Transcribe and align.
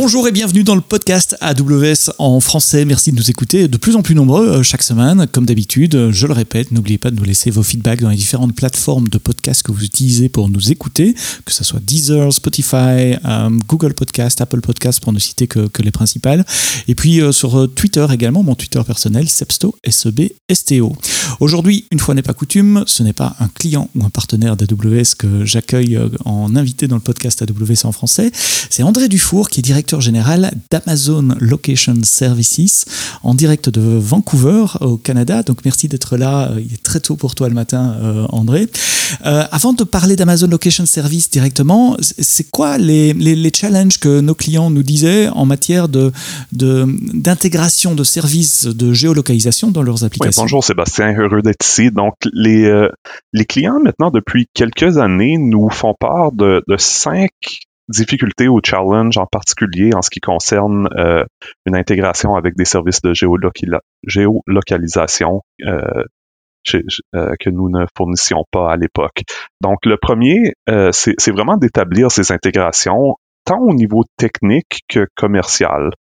Bonjour 0.00 0.28
et 0.28 0.30
bienvenue 0.30 0.62
dans 0.62 0.76
le 0.76 0.80
podcast 0.80 1.36
AWS 1.40 2.12
en 2.18 2.38
français. 2.38 2.84
Merci 2.84 3.10
de 3.10 3.16
nous 3.16 3.30
écouter 3.30 3.66
de 3.66 3.76
plus 3.76 3.96
en 3.96 4.02
plus 4.02 4.14
nombreux 4.14 4.46
euh, 4.46 4.62
chaque 4.62 4.84
semaine. 4.84 5.26
Comme 5.32 5.44
d'habitude, 5.44 5.96
euh, 5.96 6.12
je 6.12 6.28
le 6.28 6.34
répète, 6.34 6.70
n'oubliez 6.70 6.98
pas 6.98 7.10
de 7.10 7.16
nous 7.16 7.24
laisser 7.24 7.50
vos 7.50 7.64
feedbacks 7.64 8.00
dans 8.00 8.10
les 8.10 8.16
différentes 8.16 8.54
plateformes 8.54 9.08
de 9.08 9.18
podcast 9.18 9.64
que 9.64 9.72
vous 9.72 9.82
utilisez 9.82 10.28
pour 10.28 10.50
nous 10.50 10.70
écouter, 10.70 11.16
que 11.44 11.52
ce 11.52 11.64
soit 11.64 11.80
Deezer, 11.80 12.32
Spotify, 12.32 13.16
euh, 13.24 13.50
Google 13.66 13.92
Podcast, 13.92 14.40
Apple 14.40 14.60
Podcast 14.60 15.02
pour 15.02 15.12
ne 15.12 15.18
citer 15.18 15.48
que, 15.48 15.68
les 15.82 15.90
principales. 15.90 16.46
Et 16.86 16.94
puis 16.94 17.20
sur 17.32 17.68
Twitter 17.74 18.06
également, 18.12 18.44
mon 18.44 18.54
Twitter 18.54 18.80
personnel, 18.86 19.28
Sepsto, 19.28 19.74
SEB, 19.88 20.28
STO. 20.52 20.94
Aujourd'hui, 21.40 21.86
une 21.90 21.98
fois 21.98 22.14
n'est 22.14 22.22
pas 22.22 22.34
coutume, 22.34 22.84
ce 22.86 23.02
n'est 23.02 23.12
pas 23.12 23.34
un 23.40 23.48
client 23.48 23.90
ou 23.96 24.04
un 24.04 24.10
partenaire 24.10 24.56
d'AWS 24.56 25.14
que 25.18 25.44
j'accueille 25.44 25.98
en 26.24 26.54
invité 26.54 26.86
dans 26.86 26.96
le 26.96 27.02
podcast 27.02 27.42
AWS 27.42 27.84
en 27.84 27.92
français. 27.92 28.30
C'est 28.70 28.84
André 28.84 29.08
Dufour 29.08 29.48
qui 29.48 29.60
est 29.60 29.62
directeur 29.62 29.87
général 30.00 30.52
d'Amazon 30.70 31.28
Location 31.40 31.94
Services 32.02 32.84
en 33.22 33.34
direct 33.34 33.68
de 33.68 33.80
Vancouver 33.80 34.66
au 34.80 34.96
Canada. 34.96 35.42
Donc 35.42 35.64
merci 35.64 35.88
d'être 35.88 36.16
là. 36.16 36.50
Il 36.58 36.74
est 36.74 36.82
très 36.82 37.00
tôt 37.00 37.16
pour 37.16 37.34
toi 37.34 37.48
le 37.48 37.54
matin, 37.54 37.96
euh, 38.02 38.26
André. 38.30 38.68
Euh, 39.24 39.44
avant 39.50 39.72
de 39.72 39.84
parler 39.84 40.16
d'Amazon 40.16 40.48
Location 40.48 40.86
Service 40.86 41.30
directement, 41.30 41.96
c'est 42.00 42.50
quoi 42.50 42.78
les, 42.78 43.12
les, 43.14 43.50
challenges 43.54 43.98
que 43.98 44.20
nos 44.20 44.34
clients 44.34 44.70
nous 44.70 44.82
disaient 44.82 45.28
en 45.28 45.46
matière 45.46 45.88
de, 45.88 46.12
d'intégration 46.52 47.94
de, 47.94 48.04
services 48.04 48.66
de 48.66 48.92
géolocalisation 48.92 49.70
dans 49.70 49.82
leurs 49.82 50.04
applications? 50.04 50.42
bonjour 50.42 50.62
Sébastien, 50.62 51.14
heureux 51.18 51.42
d'être 51.42 51.64
ici. 51.64 51.90
Donc 51.90 52.14
les, 52.32 52.64
euh, 52.64 52.88
les 53.32 53.44
clients 53.44 53.80
maintenant 53.82 54.10
depuis 54.10 54.46
quelques 54.52 54.98
années 54.98 55.38
nous 55.38 55.70
font 55.70 55.94
part 55.98 56.32
de, 56.32 56.62
de 56.68 56.76
cinq 56.76 57.30
difficultés 57.88 58.48
ou 58.48 58.60
challenges 58.64 59.18
en 59.18 59.26
particulier 59.26 59.90
en 59.94 60.02
ce 60.02 60.10
qui 60.10 60.20
concerne 60.20 60.88
euh, 60.96 61.24
une 61.66 61.76
intégration 61.76 62.36
avec 62.36 62.56
des 62.56 62.64
services 62.64 63.02
de 63.02 63.12
géolocalisation 63.14 65.42
euh, 65.66 66.04
euh, 67.14 67.34
que 67.40 67.50
nous 67.50 67.70
ne 67.70 67.86
fournissions 67.96 68.44
pas 68.50 68.72
à 68.72 68.76
l'époque. 68.76 69.22
Donc, 69.62 69.78
le 69.84 69.96
premier, 69.96 70.54
c'est 70.92 71.30
vraiment 71.30 71.56
d'établir 71.56 72.10
ces 72.10 72.32
intégrations 72.32 73.14
tant 73.44 73.60
au 73.60 73.72
niveau 73.72 74.02
technique 74.18 74.80
que 74.88 75.06
commercial. 75.16 75.92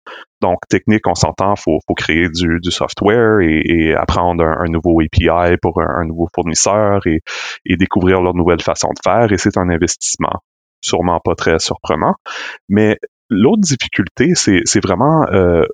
Donc, 0.42 0.58
technique, 0.68 1.06
on 1.06 1.14
s'entend, 1.14 1.54
il 1.56 1.60
faut, 1.60 1.78
faut, 1.86 1.94
créer 1.94 2.28
du, 2.28 2.58
du 2.60 2.72
software 2.72 3.38
et, 3.40 3.94
apprendre 3.94 4.44
un, 4.44 4.66
nouveau 4.68 5.00
API 5.00 5.56
pour 5.62 5.80
un, 5.80 6.04
nouveau 6.04 6.28
fournisseur 6.34 7.06
et, 7.06 7.20
et, 7.64 7.76
découvrir 7.76 8.20
leur 8.20 8.34
nouvelle 8.34 8.60
façon 8.60 8.88
de 8.88 8.98
faire, 9.02 9.32
et 9.32 9.38
c'est 9.38 9.56
un 9.56 9.70
investissement 9.70 10.42
sûrement 10.86 11.20
pas 11.20 11.34
très 11.34 11.58
surprenant. 11.58 12.14
Mais 12.68 12.98
l'autre 13.28 13.62
difficulté, 13.62 14.32
c'est 14.34 14.80
vraiment 14.82 15.26
euh, 15.32 15.64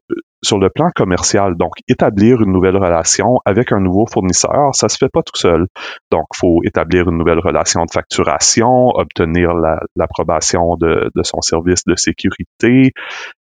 sur 0.45 0.59
le 0.59 0.71
plan 0.71 0.89
commercial, 0.95 1.57
donc 1.57 1.73
établir 1.89 2.41
une 2.43 2.53
nouvelle 2.53 2.77
relation 2.77 3.39
avec 3.45 3.73
un 3.73 3.81
nouveau 3.81 4.07
fournisseur, 4.07 4.75
ça 4.75 4.89
se 4.89 4.97
fait 4.99 5.09
pas 5.13 5.23
tout 5.23 5.39
seul. 5.39 5.67
Donc, 6.11 6.25
faut 6.35 6.61
établir 6.65 7.09
une 7.09 7.19
nouvelle 7.19 7.39
relation 7.39 7.85
de 7.85 7.91
facturation, 7.91 8.89
obtenir 8.89 9.53
l'approbation 9.97 10.77
de, 10.77 11.11
de, 11.15 11.23
son 11.23 11.41
service 11.41 11.85
de 11.87 11.95
sécurité, 11.95 12.91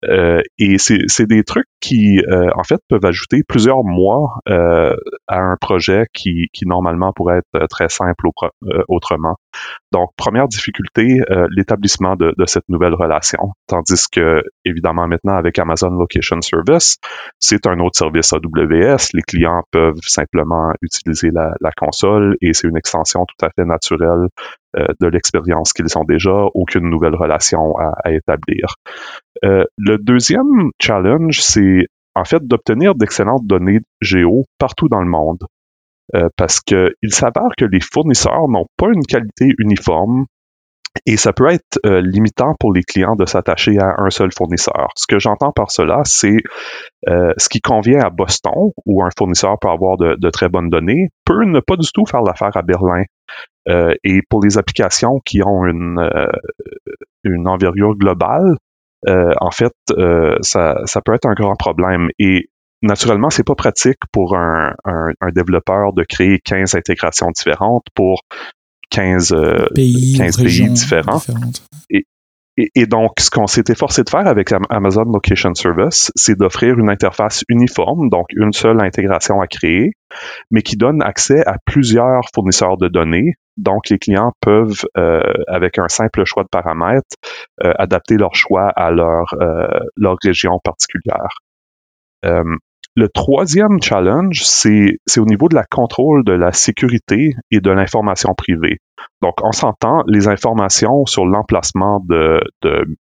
euh, 0.09 0.41
et 0.59 0.77
c'est 0.79 1.27
des 1.27 1.43
trucs 1.45 1.67
qui, 1.81 2.21
euh, 2.29 2.51
en 2.55 2.65
fait, 2.65 2.81
peuvent 2.89 3.05
ajouter 3.05 3.43
plusieurs 3.49 3.83
mois 3.83 4.39
euh, 4.49 4.95
à 5.27 5.39
un 5.39 5.57
projet 5.61 6.05
qui, 6.13 6.49
qui, 6.53 6.67
normalement 6.67 7.13
pourrait 7.15 7.39
être 7.39 7.67
très 7.69 7.89
simple 7.89 8.27
euh, 8.43 8.83
autrement. 8.89 9.37
Donc, 9.93 10.11
première 10.17 10.49
difficulté, 10.49 11.21
euh, 11.31 11.47
l'établissement 11.57 12.17
de 12.17 12.45
cette 12.47 12.69
nouvelle 12.69 12.95
relation, 12.95 13.53
tandis 13.67 14.07
que, 14.13 14.43
évidemment, 14.65 15.07
maintenant 15.07 15.35
avec 15.35 15.59
Amazon 15.59 15.91
Location 15.91 16.41
Service 16.43 16.90
c'est 17.39 17.67
un 17.67 17.79
autre 17.81 17.97
service 17.97 18.33
AWS. 18.33 19.11
Les 19.15 19.23
clients 19.23 19.63
peuvent 19.71 20.01
simplement 20.03 20.73
utiliser 20.83 21.31
la, 21.31 21.71
console 21.77 22.37
et 22.41 22.53
c'est 22.53 22.69
une 22.69 22.77
extension 22.77 23.25
tout 23.25 23.47
à 23.47 23.51
fait 23.51 23.65
naturelle 23.65 24.29
euh, 24.77 24.87
de 25.01 25.07
l'expérience 25.07 25.73
qu'ils 25.73 25.97
ont 25.97 26.05
déjà, 26.05 26.47
aucune 26.55 26.91
nouvelle 26.91 27.15
relation 27.15 27.75
à, 27.79 28.13
établir. 28.13 28.75
Euh, 29.45 29.65
le 29.79 29.99
deuxième 29.99 30.71
challenge, 30.81 31.41
c'est 31.41 31.87
en 32.15 32.25
fait 32.25 32.47
d'obtenir 32.47 32.95
d'excellentes 32.95 33.47
données 33.47 33.81
géo 34.01 34.45
partout 34.59 34.89
dans 34.89 35.01
le 35.01 35.09
monde. 35.09 35.39
Euh, 36.17 36.29
parce 36.37 36.61
qu'il 36.61 37.13
s'avère 37.13 37.51
que 37.57 37.65
les 37.65 37.79
fournisseurs 37.81 38.49
n'ont 38.49 38.67
pas 38.77 38.89
une 38.93 39.05
qualité 39.05 39.55
uniforme 39.59 40.27
et 41.07 41.17
ça 41.17 41.33
peut 41.33 41.49
être 41.49 41.79
euh, 41.87 42.01
limitant 42.01 42.55
pour 42.59 42.73
les 42.73 42.83
clients 42.83 43.17
de 43.17 43.25
s'attacher 43.25 43.79
à 43.79 43.95
un 43.99 44.11
seul 44.11 44.33
fournisseur. 44.33 44.89
Ce 44.97 45.07
que 45.07 45.19
j'entends 45.19 45.53
par 45.53 45.71
cela, 45.71 46.03
c'est 46.05 46.39
euh, 47.09 47.33
ce 47.37 47.49
qui 47.49 47.61
convient 47.61 48.01
à 48.01 48.11
Boston, 48.11 48.71
où 48.87 49.03
un 49.03 49.09
fournisseur 49.17 49.57
peut 49.61 49.69
avoir 49.69 49.97
de, 49.97 50.31
très 50.31 50.49
bonnes 50.49 50.69
données, 50.69 51.09
peut 51.25 51.45
ne 51.45 51.61
pas 51.61 51.77
du 51.77 51.89
tout 51.93 52.07
faire 52.07 52.23
l'affaire 52.23 52.57
à 52.57 52.63
Berlin. 52.63 53.05
Euh, 53.69 53.95
et 54.05 54.21
pour 54.29 54.43
les 54.43 54.59
applications 54.59 55.21
qui 55.25 55.43
ont 55.43 55.65
une, 55.65 56.11
une 57.25 57.47
envergure 57.47 57.95
globale, 57.95 58.57
en 59.07 59.51
fait, 59.51 59.73
ça, 60.43 60.81
ça 60.85 61.01
peut 61.01 61.15
être 61.15 61.27
un 61.27 61.35
grand 61.35 61.55
problème. 61.57 62.09
Et 62.19 62.51
naturellement, 62.83 63.31
c'est 63.31 63.47
pas 63.47 63.55
pratique 63.55 63.99
pour 64.13 64.37
un, 64.37 64.75
un, 64.85 65.09
un, 65.21 65.31
développeur 65.31 65.93
de 65.93 66.05
créer 66.05 66.39
15 66.41 66.75
intégrations 66.75 67.31
différentes 67.31 67.87
pour 67.95 68.23
15, 68.91 69.33
euh, 69.33 69.67
pays, 69.75 70.17
15 70.19 70.37
pays 70.37 70.69
différents. 70.71 71.23
Et, 72.57 72.69
et, 72.75 72.87
donc, 72.87 73.13
ce 73.21 73.31
qu'on 73.31 73.47
s'était 73.47 73.75
forcé 73.75 74.03
de 74.03 74.11
faire 74.11 74.27
avec 74.27 74.53
Amazon 74.69 75.05
Location 75.05 75.55
Service, 75.55 76.13
c'est 76.15 76.37
d'offrir 76.37 76.79
une 76.79 76.91
interface 76.91 77.43
uniforme, 77.49 78.11
donc 78.11 78.27
une 78.37 78.53
seule 78.53 78.81
intégration 78.83 79.41
à 79.41 79.47
créer, 79.47 79.93
mais 80.51 80.61
qui 80.61 80.77
donne 80.77 81.01
accès 81.01 81.43
à 81.47 81.57
plusieurs 81.65 82.21
fournisseurs 82.35 82.77
de 82.77 82.89
données. 82.89 83.35
Donc, 83.57 83.89
les 83.89 83.99
clients 83.99 84.33
peuvent, 84.41 84.85
euh, 84.99 85.23
avec 85.49 85.79
un 85.79 85.89
simple 85.89 86.25
choix 86.25 86.43
de 86.43 86.49
paramètres, 86.51 87.17
euh, 87.65 87.73
adapter 87.79 88.17
leur 88.17 88.35
choix 88.35 88.69
à 88.69 88.91
leur, 88.91 89.35
leur 89.97 90.17
région 90.23 90.59
particulière. 90.63 91.39
Le 92.97 93.09
troisième 93.09 93.81
challenge, 93.81 94.43
c'est 94.43 94.99
au 95.19 95.25
niveau 95.25 95.49
de 95.49 95.55
la 95.55 95.65
contrôle 95.65 96.25
de 96.25 96.33
la 96.33 96.53
sécurité 96.53 97.35
et 97.51 97.61
de 97.61 97.71
l'information 97.71 98.35
privée. 98.35 98.79
Donc, 99.23 99.35
on 99.43 99.53
s'entend, 99.53 100.03
les 100.07 100.27
informations 100.29 101.07
sur 101.07 101.25
l'emplacement 101.25 102.05
de, 102.09 102.41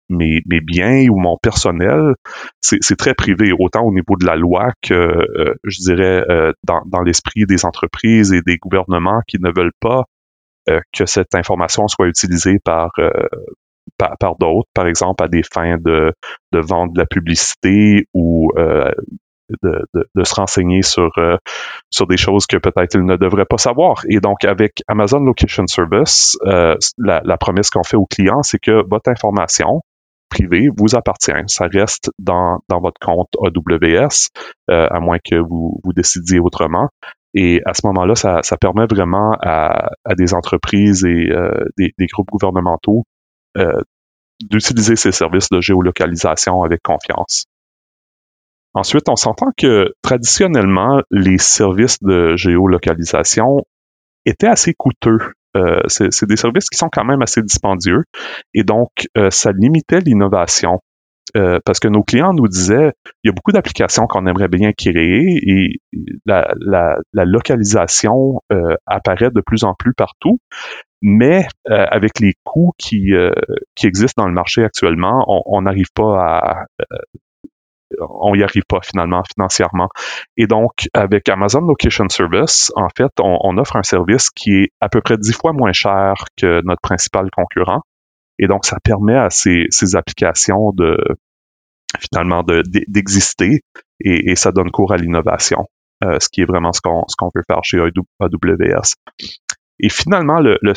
mes, 0.09 0.41
biens 0.62 1.08
ou 1.09 1.19
mon 1.19 1.38
personnel, 1.41 2.16
c'est 2.62 2.96
très 2.97 3.14
privé, 3.14 3.52
autant 3.58 3.84
au 3.84 3.91
niveau 3.91 4.16
de 4.18 4.25
la 4.25 4.38
loi 4.38 4.72
que, 4.81 4.94
euh, 4.94 5.56
je 5.66 5.80
dirais, 5.81 6.24
euh, 6.30 6.53
dans, 6.64 6.81
dans 6.85 7.02
l'esprit 7.02 7.46
des 7.46 7.66
entreprises 7.66 8.31
et 8.31 8.41
des 8.41 8.58
gouvernements 8.58 9.22
qui 9.28 9.38
ne 9.40 9.52
veulent 9.56 9.75
pas 9.81 10.06
euh, 10.69 10.80
que 10.94 11.06
cette 11.06 11.35
information 11.35 11.88
soit 11.90 12.08
utilisée 12.08 12.59
par, 12.64 12.91
par, 13.97 14.16
par 14.19 14.38
d'autres, 14.38 14.69
par 14.74 14.88
exemple 14.88 15.22
à 15.24 15.28
des 15.28 15.44
fins 15.44 15.78
de, 15.78 16.14
de 16.53 16.59
vente 16.59 16.94
de 16.94 17.00
la 17.00 17.06
publicité 17.06 18.06
ou 18.14 18.52
de, 19.61 20.23
se 20.23 20.35
renseigner 20.35 20.81
sur, 20.81 21.11
euh, 21.17 21.38
sur 21.89 22.07
des 22.07 22.17
choses 22.17 22.45
que 22.45 22.57
peut-être 22.57 22.95
ils 22.95 23.06
ne 23.06 23.16
devraient 23.16 23.45
pas 23.45 23.57
savoir. 23.57 24.03
Et 24.09 24.19
donc, 24.19 24.44
avec 24.44 24.83
Amazon 24.88 25.19
Location 25.19 25.67
Service, 25.67 26.38
euh, 26.45 26.75
la, 26.97 27.38
promesse 27.38 27.69
qu'on 27.69 27.84
fait 27.84 27.97
aux 27.97 28.05
clients, 28.05 28.44
c'est 28.44 28.59
que 28.59 28.84
votre 28.89 29.09
information 29.09 29.81
privée 30.29 30.67
vous 30.75 30.95
appartient. 30.95 31.31
Ça 31.47 31.67
reste 31.72 32.11
dans, 32.17 32.59
dans 32.69 32.79
votre 32.79 33.00
compte 33.00 33.29
AWS, 33.39 34.29
euh, 34.72 34.88
à 34.89 35.00
moins 35.00 35.17
que 35.23 35.35
vous, 35.35 35.79
vous 35.84 35.94
décidiez 35.94 36.39
autrement. 36.39 36.89
Et 37.34 37.61
à 37.66 37.73
ce 37.73 37.85
moment-là, 37.88 38.16
ça, 38.16 38.39
ça 38.44 38.57
permet 38.57 38.85
vraiment 38.90 39.35
à, 39.41 39.90
des 40.17 40.34
entreprises 40.34 41.03
et 41.03 41.29
des, 41.78 41.93
des, 41.97 42.05
groupes 42.05 42.29
gouvernementaux 42.31 43.03
d'utiliser 44.41 44.96
ces 44.96 45.11
services 45.11 45.49
de 45.49 45.59
géolocalisation 45.59 46.64
avec 46.64 46.81
confiance. 46.81 47.46
Ensuite, 48.75 49.07
on 49.07 49.16
s'entend 49.16 49.51
que 49.57 49.93
traditionnellement, 50.01 51.01
les 51.09 51.37
services 51.37 52.03
de 52.03 52.35
géolocalisation 52.35 53.66
étaient 54.25 54.47
assez 54.47 54.73
coûteux. 54.73 55.17
Euh, 55.55 55.79
c'est 55.87 56.27
des 56.27 56.35
services 56.35 56.69
qui 56.69 56.77
sont 56.77 56.89
quand 56.91 57.05
même 57.05 57.22
assez 57.22 57.41
dispendieux 57.41 58.03
et 58.53 58.63
donc 58.66 58.89
euh, 59.17 59.31
ça 59.31 59.53
limitait 59.53 60.01
l'innovation. 60.01 60.79
Euh, 61.37 61.59
parce 61.66 61.79
que 61.79 61.87
nos 61.87 62.03
clients 62.03 62.33
nous 62.33 62.47
disaient, 62.47 62.91
il 63.23 63.27
y 63.27 63.29
a 63.29 63.33
beaucoup 63.33 63.51
d'applications 63.51 64.07
qu'on 64.07 64.27
aimerait 64.27 64.49
bien 64.49 64.72
créer 64.73 65.39
et 65.43 65.79
la, 66.25 66.53
localisation 67.13 68.41
apparaît 68.85 69.31
de 69.31 69.41
plus 69.41 69.63
en 69.63 69.73
plus 69.73 69.93
partout, 69.93 70.37
mais 71.01 71.47
avec 71.66 72.19
les 72.19 72.33
coûts 72.43 72.72
qui, 72.77 73.11
qui 73.75 73.87
existent 73.87 74.22
dans 74.22 74.29
le 74.29 74.33
marché 74.33 74.63
actuellement, 74.63 75.25
on 75.27 75.63
n'arrive 75.63 75.91
pas 75.93 76.13
à 76.13 76.66
on 77.99 78.35
n'y 78.35 78.43
arrive 78.43 78.64
pas 78.67 78.79
finalement 78.84 79.23
financièrement. 79.23 79.90
Et 80.37 80.47
donc, 80.47 80.87
avec 80.93 81.29
Amazon 81.29 81.61
Location 81.61 82.09
Service, 82.09 82.72
en 82.76 82.87
fait, 82.96 83.11
on, 83.22 83.58
offre 83.58 83.76
un 83.76 83.84
service 83.84 84.29
qui 84.29 84.52
est 84.52 84.70
à 84.82 84.90
peu 84.90 85.02
près 85.02 85.17
dix 85.17 85.34
fois 85.34 85.53
moins 85.53 85.72
cher 85.72 86.26
que 86.37 86.61
notre 86.66 86.82
principal 86.82 87.29
concurrent. 87.32 87.82
Et 88.40 88.47
donc, 88.47 88.66
ça 88.66 88.78
permet 88.84 89.16
à 89.16 89.29
ces, 89.29 89.67
applications 89.96 90.72
de, 90.73 90.97
finalement 91.99 92.43
d'exister 92.43 93.61
et, 94.02 94.35
ça 94.35 94.52
donne 94.52 94.72
cours 94.72 94.91
à 94.91 94.97
l'innovation, 94.97 95.66
ce 96.02 96.28
qui 96.29 96.41
est 96.41 96.46
vraiment 96.46 96.73
ce 96.73 96.82
qu'on 96.82 97.29
veut 97.34 97.43
faire 97.47 97.64
chez 97.64 97.79
AWS. 97.79 98.96
Et 99.79 99.90
finalement, 99.90 100.40
le, 100.40 100.58
le 100.61 100.73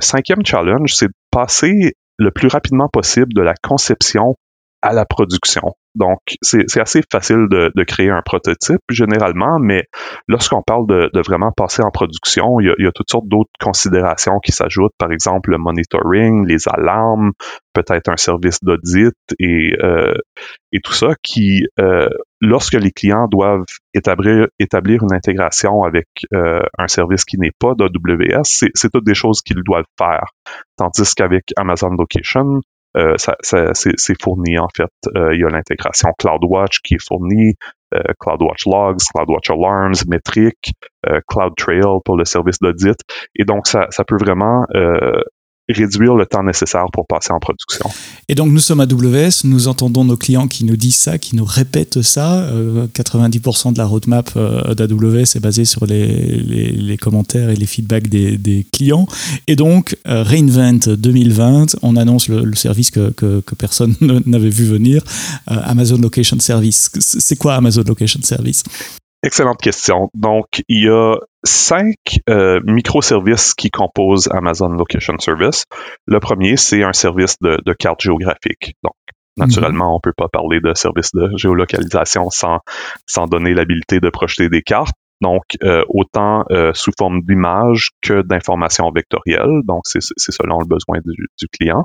cinquième 0.00 0.44
challenge, 0.44 0.94
c'est 0.94 1.08
de 1.08 1.14
passer 1.30 1.94
le 2.18 2.30
plus 2.30 2.48
rapidement 2.48 2.88
possible 2.88 3.32
de 3.34 3.42
la 3.42 3.54
conception 3.62 4.36
à 4.82 4.92
la 4.92 5.04
production. 5.04 5.74
Donc, 5.94 6.20
c'est 6.40 6.80
assez 6.80 7.02
facile 7.10 7.48
de, 7.50 7.70
de, 7.74 7.84
créer 7.84 8.10
un 8.10 8.22
prototype 8.24 8.80
généralement, 8.88 9.58
mais 9.58 9.84
lorsqu'on 10.26 10.62
parle 10.62 10.86
de, 10.86 11.10
de, 11.12 11.20
vraiment 11.20 11.52
passer 11.54 11.82
en 11.82 11.90
production, 11.90 12.60
il 12.60 12.66
y 12.66 12.70
a, 12.70 12.74
il 12.78 12.84
y 12.84 12.88
a 12.88 12.92
toutes 12.92 13.10
sortes 13.10 13.28
d'autres 13.28 13.50
considérations 13.60 14.38
qui 14.42 14.52
s'ajoutent, 14.52 14.94
par 14.96 15.12
exemple 15.12 15.50
le 15.50 15.58
monitoring, 15.58 16.46
les 16.46 16.66
alarmes, 16.66 17.32
peut-être 17.74 18.08
un 18.08 18.16
service 18.16 18.58
d'audit 18.62 19.12
et, 19.38 19.74
euh, 19.82 20.14
et 20.72 20.80
tout 20.80 20.94
ça 20.94 21.10
qui, 21.22 21.66
euh, 21.78 22.08
lorsque 22.40 22.74
les 22.74 22.90
clients 22.90 23.28
doivent 23.30 23.64
établir, 23.92 24.46
établir 24.58 25.02
une 25.02 25.12
intégration 25.12 25.82
avec 25.82 26.06
euh, 26.34 26.62
un 26.78 26.88
service 26.88 27.26
qui 27.26 27.38
n'est 27.38 27.52
pas 27.58 27.74
d'AWS, 27.74 28.44
c'est 28.44 28.90
toutes 28.90 29.04
des 29.04 29.14
choses 29.14 29.42
qu'ils 29.42 29.62
doivent 29.62 29.84
faire. 29.98 30.24
Tandis 30.78 31.14
qu'avec 31.14 31.44
Amazon 31.56 31.90
Location, 31.90 32.60
euh, 32.96 33.14
c'est 33.16 34.22
fourni 34.22 34.58
en 34.58 34.68
fait. 34.76 34.90
Euh, 35.16 35.34
il 35.34 35.40
y 35.40 35.44
a 35.44 35.48
l'intégration 35.48 36.10
CloudWatch 36.18 36.80
qui 36.82 36.94
est 36.94 37.06
fournie, 37.06 37.54
euh, 37.94 38.02
CloudWatch 38.20 38.66
Logs, 38.66 39.00
CloudWatch 39.14 39.50
Alarms, 39.50 40.04
Metric, 40.08 40.74
CloudTrail 41.28 42.00
pour 42.04 42.16
le 42.16 42.24
service 42.24 42.58
d'audit. 42.60 42.98
Et 43.34 43.44
donc, 43.44 43.66
ça, 43.66 43.86
ça 43.90 44.04
peut 44.04 44.16
vraiment 44.16 44.66
réduire 45.68 46.14
le 46.14 46.26
temps 46.26 46.42
nécessaire 46.42 46.86
pour 46.92 47.06
passer 47.06 47.32
en 47.32 47.38
production. 47.38 47.88
Et 48.28 48.34
donc 48.34 48.50
nous 48.50 48.58
sommes 48.58 48.80
à 48.80 48.84
AWS, 48.84 49.44
nous 49.44 49.68
entendons 49.68 50.04
nos 50.04 50.16
clients 50.16 50.48
qui 50.48 50.64
nous 50.64 50.76
disent 50.76 50.96
ça, 50.96 51.18
qui 51.18 51.36
nous 51.36 51.44
répètent 51.44 52.02
ça. 52.02 52.48
90% 52.94 53.68
euh, 53.68 53.72
de 53.72 53.78
la 53.78 53.86
roadmap 53.86 54.30
euh, 54.36 54.74
d'AWS 54.74 55.36
est 55.36 55.40
basée 55.40 55.64
sur 55.64 55.86
les, 55.86 56.98
commentaires 57.00 57.50
et 57.50 57.56
les 57.56 57.66
feedbacks 57.66 58.08
des, 58.08 58.66
clients. 58.72 59.06
Et 59.46 59.56
donc 59.56 59.96
euh, 60.08 60.22
Reinvent 60.22 60.96
2020, 60.96 61.76
on 61.82 61.96
annonce 61.96 62.28
le, 62.28 62.52
service 62.54 62.90
que 62.90 63.40
personne 63.56 63.94
n'avait 64.26 64.50
vu 64.50 64.64
venir, 64.64 65.02
Amazon 65.46 65.98
Location 65.98 66.38
Service. 66.38 66.90
C'est 66.98 67.36
quoi 67.36 67.54
Amazon 67.54 67.82
Location 67.86 68.20
Service? 68.22 68.62
Excellente 69.24 69.60
question. 69.60 70.10
Donc, 70.14 70.62
il 70.68 70.84
y 70.84 70.88
a 70.88 71.16
cinq 71.44 71.94
euh, 72.28 72.60
microservices 72.64 73.54
qui 73.54 73.70
composent 73.70 74.28
Amazon 74.32 74.70
Location 74.70 75.16
Service. 75.18 75.64
Le 76.06 76.18
premier, 76.18 76.56
c'est 76.56 76.82
un 76.82 76.92
service 76.92 77.36
de, 77.40 77.58
de 77.64 77.72
carte 77.72 78.02
géographique. 78.02 78.74
Donc, 78.82 78.94
naturellement, 79.36 79.90
mhm. 79.90 79.94
on 79.96 80.00
peut 80.00 80.12
pas 80.16 80.28
parler 80.28 80.60
de 80.60 80.74
service 80.74 81.12
de 81.14 81.30
géolocalisation 81.36 82.30
sans, 82.30 82.58
sans 83.06 83.26
donner 83.26 83.54
l'habilité 83.54 84.00
de 84.00 84.10
projeter 84.10 84.48
des 84.48 84.62
cartes. 84.62 84.94
Donc, 85.20 85.44
euh, 85.62 85.84
autant 85.88 86.44
euh, 86.50 86.72
sous 86.74 86.90
forme 86.98 87.20
d'image 87.22 87.90
que 88.02 88.22
d'informations 88.22 88.90
vectorielles. 88.92 89.60
Donc, 89.64 89.82
c'est 89.84 90.00
selon 90.00 90.58
le 90.58 90.66
besoin 90.66 90.98
du, 91.04 91.14
du 91.38 91.46
client. 91.46 91.84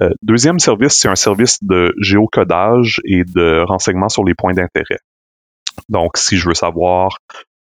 Euh, 0.00 0.10
deuxième 0.22 0.60
service, 0.60 0.94
c'est 0.94 1.08
un 1.08 1.16
service 1.16 1.58
de 1.62 1.92
géocodage 2.00 3.00
et 3.04 3.24
de 3.24 3.64
renseignement 3.66 4.08
sur 4.08 4.24
les 4.24 4.34
points 4.34 4.52
d'intérêt. 4.52 5.00
Donc, 5.88 6.16
si 6.16 6.36
je 6.36 6.48
veux 6.48 6.54
savoir 6.54 7.16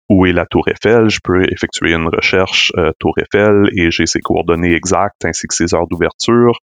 où 0.09 0.25
est 0.25 0.31
la 0.31 0.45
tour 0.45 0.67
Eiffel, 0.69 1.09
je 1.09 1.19
peux 1.21 1.43
effectuer 1.51 1.93
une 1.93 2.07
recherche 2.07 2.71
euh, 2.77 2.91
tour 2.99 3.13
Eiffel 3.17 3.69
et 3.75 3.91
j'ai 3.91 4.05
ses 4.05 4.21
coordonnées 4.21 4.73
exactes 4.73 5.25
ainsi 5.25 5.47
que 5.47 5.53
ses 5.53 5.73
heures 5.73 5.87
d'ouverture. 5.87 6.59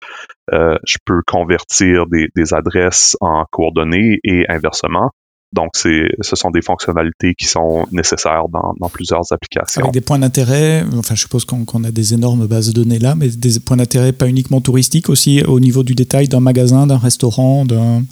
Euh, 0.53 0.75
je 0.85 0.97
peux 1.05 1.21
convertir 1.25 2.05
des, 2.07 2.53
adresses 2.53 3.17
en 3.19 3.45
coordonnées 3.49 4.19
et 4.23 4.45
inversement. 4.49 5.09
Donc, 5.53 5.71
ce 5.75 6.07
sont 6.21 6.49
des 6.49 6.61
fonctionnalités 6.61 7.33
qui 7.35 7.45
sont 7.45 7.85
nécessaires 7.91 8.45
dans, 8.49 8.89
plusieurs 8.89 9.33
applications. 9.33 9.81
Avec 9.81 9.93
des 9.93 9.99
points 9.99 10.19
d'intérêt, 10.19 10.85
enfin, 10.97 11.13
je 11.15 11.21
suppose 11.21 11.43
qu'on, 11.43 11.83
a 11.83 11.91
des 11.91 12.13
énormes 12.13 12.47
bases 12.47 12.69
de 12.69 12.73
données 12.73 12.99
là, 12.99 13.15
mais 13.15 13.27
des 13.27 13.59
points 13.59 13.75
d'intérêt 13.75 14.13
pas 14.13 14.29
uniquement 14.29 14.61
touristiques, 14.61 15.09
aussi 15.09 15.43
au 15.43 15.59
niveau 15.59 15.83
du 15.83 15.93
détail 15.93 16.29
d'un 16.29 16.39
magasin, 16.39 16.87
d'un 16.87 16.97
restaurant, 16.97 17.65
d'un 17.65 18.03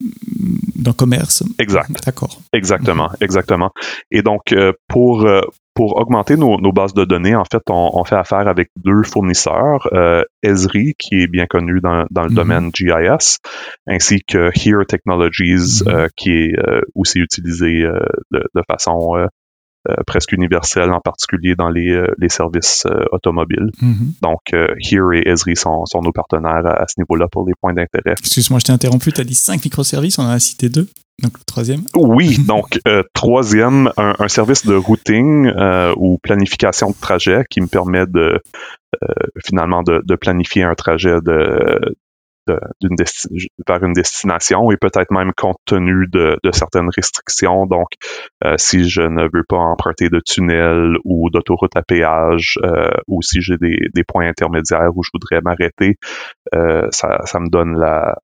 d'un 0.00 0.92
commerce. 0.92 1.42
Exact. 1.58 1.90
D'accord. 2.06 2.40
Exactement, 2.52 3.10
exactement. 3.20 3.72
Et 4.10 4.22
donc, 4.22 4.52
euh, 4.52 4.72
pour, 4.88 5.26
euh, 5.26 5.40
pour 5.74 5.96
augmenter 5.96 6.36
nos, 6.36 6.60
nos, 6.60 6.72
bases 6.72 6.94
de 6.94 7.04
données, 7.04 7.34
en 7.34 7.44
fait, 7.44 7.62
on, 7.68 7.90
on 7.94 8.04
fait 8.04 8.16
affaire 8.16 8.46
avec 8.46 8.70
deux 8.76 9.02
fournisseurs, 9.02 9.88
euh, 9.92 10.22
Esri, 10.42 10.94
qui 10.98 11.22
est 11.22 11.26
bien 11.26 11.46
connu 11.46 11.80
dans, 11.80 12.06
dans 12.10 12.22
le 12.22 12.30
mhm. 12.30 12.36
domaine 12.36 12.70
GIS, 12.72 13.38
ainsi 13.88 14.20
que 14.26 14.50
Here 14.54 14.86
Technologies, 14.86 15.82
mhm. 15.84 15.88
euh, 15.88 16.08
qui 16.16 16.30
est 16.30 16.54
aussi 16.94 17.18
utilisé 17.18 17.82
de, 18.30 18.44
de, 18.54 18.62
façon 18.70 19.28
presque 20.06 20.32
universel, 20.32 20.90
en 20.90 21.00
particulier 21.00 21.54
dans 21.54 21.68
les, 21.68 21.90
euh, 21.90 22.06
les 22.18 22.28
services 22.28 22.84
euh, 22.86 23.04
automobiles. 23.12 23.70
Mm-hmm. 23.82 24.20
Donc, 24.22 24.40
Here 24.52 25.14
et 25.14 25.28
Esri 25.28 25.56
sont, 25.56 25.84
sont 25.86 26.00
nos 26.00 26.12
partenaires 26.12 26.66
à, 26.66 26.84
ce 26.86 27.00
niveau-là 27.00 27.26
pour 27.30 27.46
les 27.46 27.54
points 27.60 27.72
d'intérêt. 27.72 28.14
Excuse-moi, 28.18 28.60
je 28.60 28.64
t'ai 28.66 28.72
interrompu, 28.72 29.12
tu 29.12 29.20
as 29.20 29.24
dit 29.24 29.34
cinq 29.34 29.64
microservices, 29.64 30.18
on 30.18 30.24
en 30.24 30.30
a 30.30 30.38
cité 30.38 30.68
deux. 30.68 30.88
Donc, 31.22 31.38
le 31.38 31.44
troisième? 31.46 31.82
Oui, 31.94 32.38
donc, 32.46 32.80
troisième, 33.14 33.90
un, 33.96 34.28
service 34.28 34.66
de 34.66 34.74
routing 34.74 35.50
ou 35.96 36.18
planification 36.22 36.90
de 36.90 36.96
trajet 37.00 37.44
qui 37.50 37.60
me 37.60 37.66
permet 37.66 38.06
de 38.06 38.40
finalement 39.44 39.82
de, 39.82 40.02
de, 40.04 40.14
planifier 40.14 40.62
un 40.62 40.74
trajet 40.74 41.20
de, 41.20 41.96
d'une 42.80 42.96
vers 43.66 43.82
une 43.82 43.92
destination 43.92 44.70
et 44.70 44.76
peut-être 44.76 45.10
même 45.10 45.32
compte 45.36 45.58
tenu 45.66 46.06
de, 46.12 46.38
certaines 46.52 46.88
restrictions. 46.94 47.66
Donc, 47.66 47.88
euh, 48.44 48.54
si 48.56 48.88
je 48.88 49.02
ne 49.02 49.24
veux 49.32 49.44
pas 49.48 49.56
emprunter 49.56 50.08
de 50.08 50.20
tunnel 50.24 50.96
ou 51.04 51.30
d'autoroute 51.30 51.76
à 51.76 51.82
péage 51.82 52.58
euh, 52.64 52.88
ou 53.06 53.22
si 53.22 53.40
j'ai 53.40 53.56
des, 53.58 54.04
points 54.06 54.28
intermédiaires 54.28 54.90
où 54.94 55.02
je 55.02 55.10
voudrais 55.12 55.40
m'arrêter, 55.42 55.96
euh, 56.54 56.86
ça, 56.90 57.18
me 57.40 57.50
donne 57.50 57.78
la, 57.78 58.16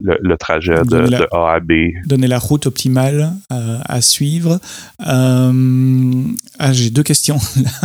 le, 0.00 0.36
trajet 0.36 0.82
de, 0.82 1.26
A 1.32 1.54
à 1.54 1.60
B. 1.60 1.72
Donner 2.06 2.26
la 2.26 2.38
route 2.38 2.66
optimale 2.66 3.32
à 3.48 4.00
suivre. 4.00 4.58
Ah, 4.98 6.72
j'ai 6.72 6.90
deux 6.90 7.02
questions 7.02 7.38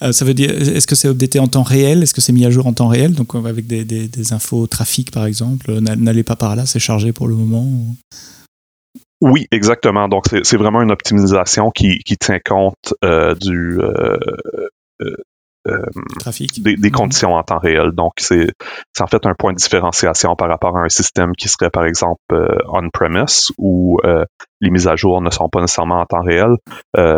là. 0.00 0.12
ça 0.12 0.24
veut 0.24 0.34
dire, 0.34 0.50
est-ce 0.50 0.86
que 0.86 0.94
c'est 0.94 1.08
updaté 1.08 1.38
en 1.38 1.46
temps 1.46 1.62
réel? 1.62 2.02
Est-ce 2.02 2.14
que 2.14 2.20
c'est 2.20 2.32
mis 2.32 2.44
à 2.44 2.50
jour 2.50 2.66
en 2.66 2.72
temps 2.72 2.88
réel? 2.88 3.14
Donc, 3.14 3.34
avec 3.34 3.66
des, 3.66 3.84
des, 3.84 4.08
des 4.08 4.32
infos 4.32 4.66
trafic, 4.66 5.10
par 5.10 5.24
exemple, 5.24 5.27
n'allez 5.80 6.22
pas 6.22 6.36
par 6.36 6.56
là, 6.56 6.66
c'est 6.66 6.78
chargé 6.78 7.12
pour 7.12 7.28
le 7.28 7.34
moment 7.34 7.66
Oui, 9.20 9.46
exactement. 9.50 10.08
Donc, 10.08 10.24
c'est 10.42 10.56
vraiment 10.56 10.82
une 10.82 10.92
optimisation 10.92 11.70
qui, 11.70 12.02
tient 12.20 12.40
compte 12.40 12.94
euh, 13.04 13.34
du, 13.34 13.78
euh, 13.80 14.18
euh, 15.68 15.78
euh, 15.78 16.02
Trafic. 16.18 16.62
Des, 16.62 16.76
mhm. 16.76 16.90
conditions 16.90 17.34
en 17.34 17.42
temps 17.42 17.58
réel. 17.58 17.92
Donc, 17.92 18.12
c'est 18.18 18.52
en 19.00 19.06
fait 19.06 19.24
un 19.26 19.34
point 19.38 19.52
de 19.52 19.58
différenciation 19.58 20.34
par 20.36 20.48
rapport 20.48 20.76
à 20.76 20.80
un 20.80 20.88
système 20.88 21.32
qui 21.36 21.48
serait, 21.48 21.70
par 21.70 21.84
exemple, 21.84 22.20
euh, 22.32 22.58
on-premise, 22.68 23.48
où 23.58 23.98
euh, 24.04 24.24
les 24.60 24.70
mises 24.70 24.88
à 24.88 24.96
jour 24.96 25.20
ne 25.20 25.30
sont 25.30 25.48
pas 25.48 25.60
nécessairement 25.60 26.00
en 26.00 26.06
temps 26.06 26.22
réel. 26.22 26.56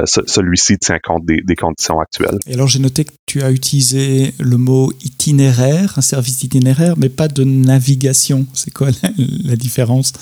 Celui-ci 0.07 0.79
tient 0.79 0.99
compte 1.03 1.25
des, 1.25 1.57
conditions 1.57 1.99
actuelles. 2.01 2.39
Et 2.47 2.55
alors, 2.55 2.69
j'ai 2.69 2.79
noté 2.79 3.05
que 3.05 3.13
tu 3.27 3.43
as 3.43 3.51
utilisé 3.51 4.35
le 4.39 4.57
mot 4.57 4.93
itinéraire, 5.03 5.95
un 5.97 6.03
service 6.03 6.43
itinéraire, 6.43 6.95
mais 6.97 7.09
pas 7.09 7.29
de 7.29 7.45
navigation. 7.45 8.47
C'est 8.53 8.73
quoi 8.73 8.89
la, 9.03 9.57
différence 9.57 10.13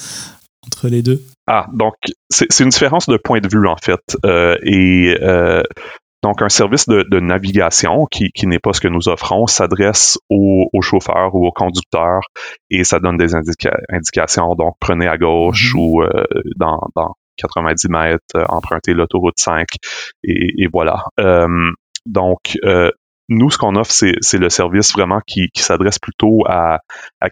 entre 0.67 0.89
les 0.89 1.03
deux? 1.03 1.23
Ah, 1.47 1.67
donc 1.73 1.95
c'est 2.29 2.61
une 2.61 2.69
différence 2.69 3.09
de 3.09 3.17
point 3.17 3.41
de 3.41 3.49
vue 3.49 3.67
en 3.67 3.77
fait. 3.77 4.17
et 4.63 5.17
donc, 6.23 6.43
un 6.43 6.49
service 6.49 6.89
de, 6.89 7.21
navigation 7.21 8.07
qui, 8.11 8.33
n'est 8.47 8.59
pas 8.59 8.73
ce 8.73 8.81
que 8.81 8.89
nous 8.89 9.09
offrons 9.09 9.47
s'adresse 9.47 10.19
aux, 10.29 10.69
chauffeurs 10.83 11.35
ou 11.35 11.47
aux 11.47 11.53
conducteurs 11.53 12.23
et 12.71 12.83
ça 12.85 12.99
donne 12.99 13.17
des 13.17 13.35
indications. 13.35 14.55
Donc, 14.57 14.75
prenez 14.81 15.07
à 15.07 15.17
gauche 15.17 15.75
mm-hmm. 15.75 15.79
ou 15.79 16.03
euh, 16.03 16.25
dans, 16.57 16.81
90 17.37 17.89
mètres, 17.89 18.19
euh, 18.35 18.45
empruntez 18.49 18.95
l'autoroute 18.95 19.39
5 19.39 19.69
et, 20.25 20.67
voilà. 20.73 21.05
Euh, 21.21 21.71
donc, 22.05 22.59
nous, 23.29 23.51
ce 23.51 23.59
qu'on 23.59 23.77
offre, 23.77 23.93
c'est 23.93 24.39
le 24.39 24.49
service 24.49 24.93
vraiment 24.93 25.21
qui, 25.25 25.51
s'adresse 25.55 26.01
plutôt 26.01 26.43
à, 26.49 26.81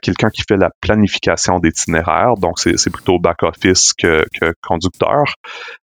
quelqu'un 0.00 0.30
qui 0.30 0.42
fait 0.46 0.58
la 0.58 0.70
planification 0.80 1.58
d'itinéraire. 1.58 2.34
Donc, 2.38 2.60
c'est 2.60 2.90
plutôt 2.90 3.18
back-office 3.18 3.94
que, 3.94 4.24
que, 4.38 4.52
conducteur. 4.62 5.24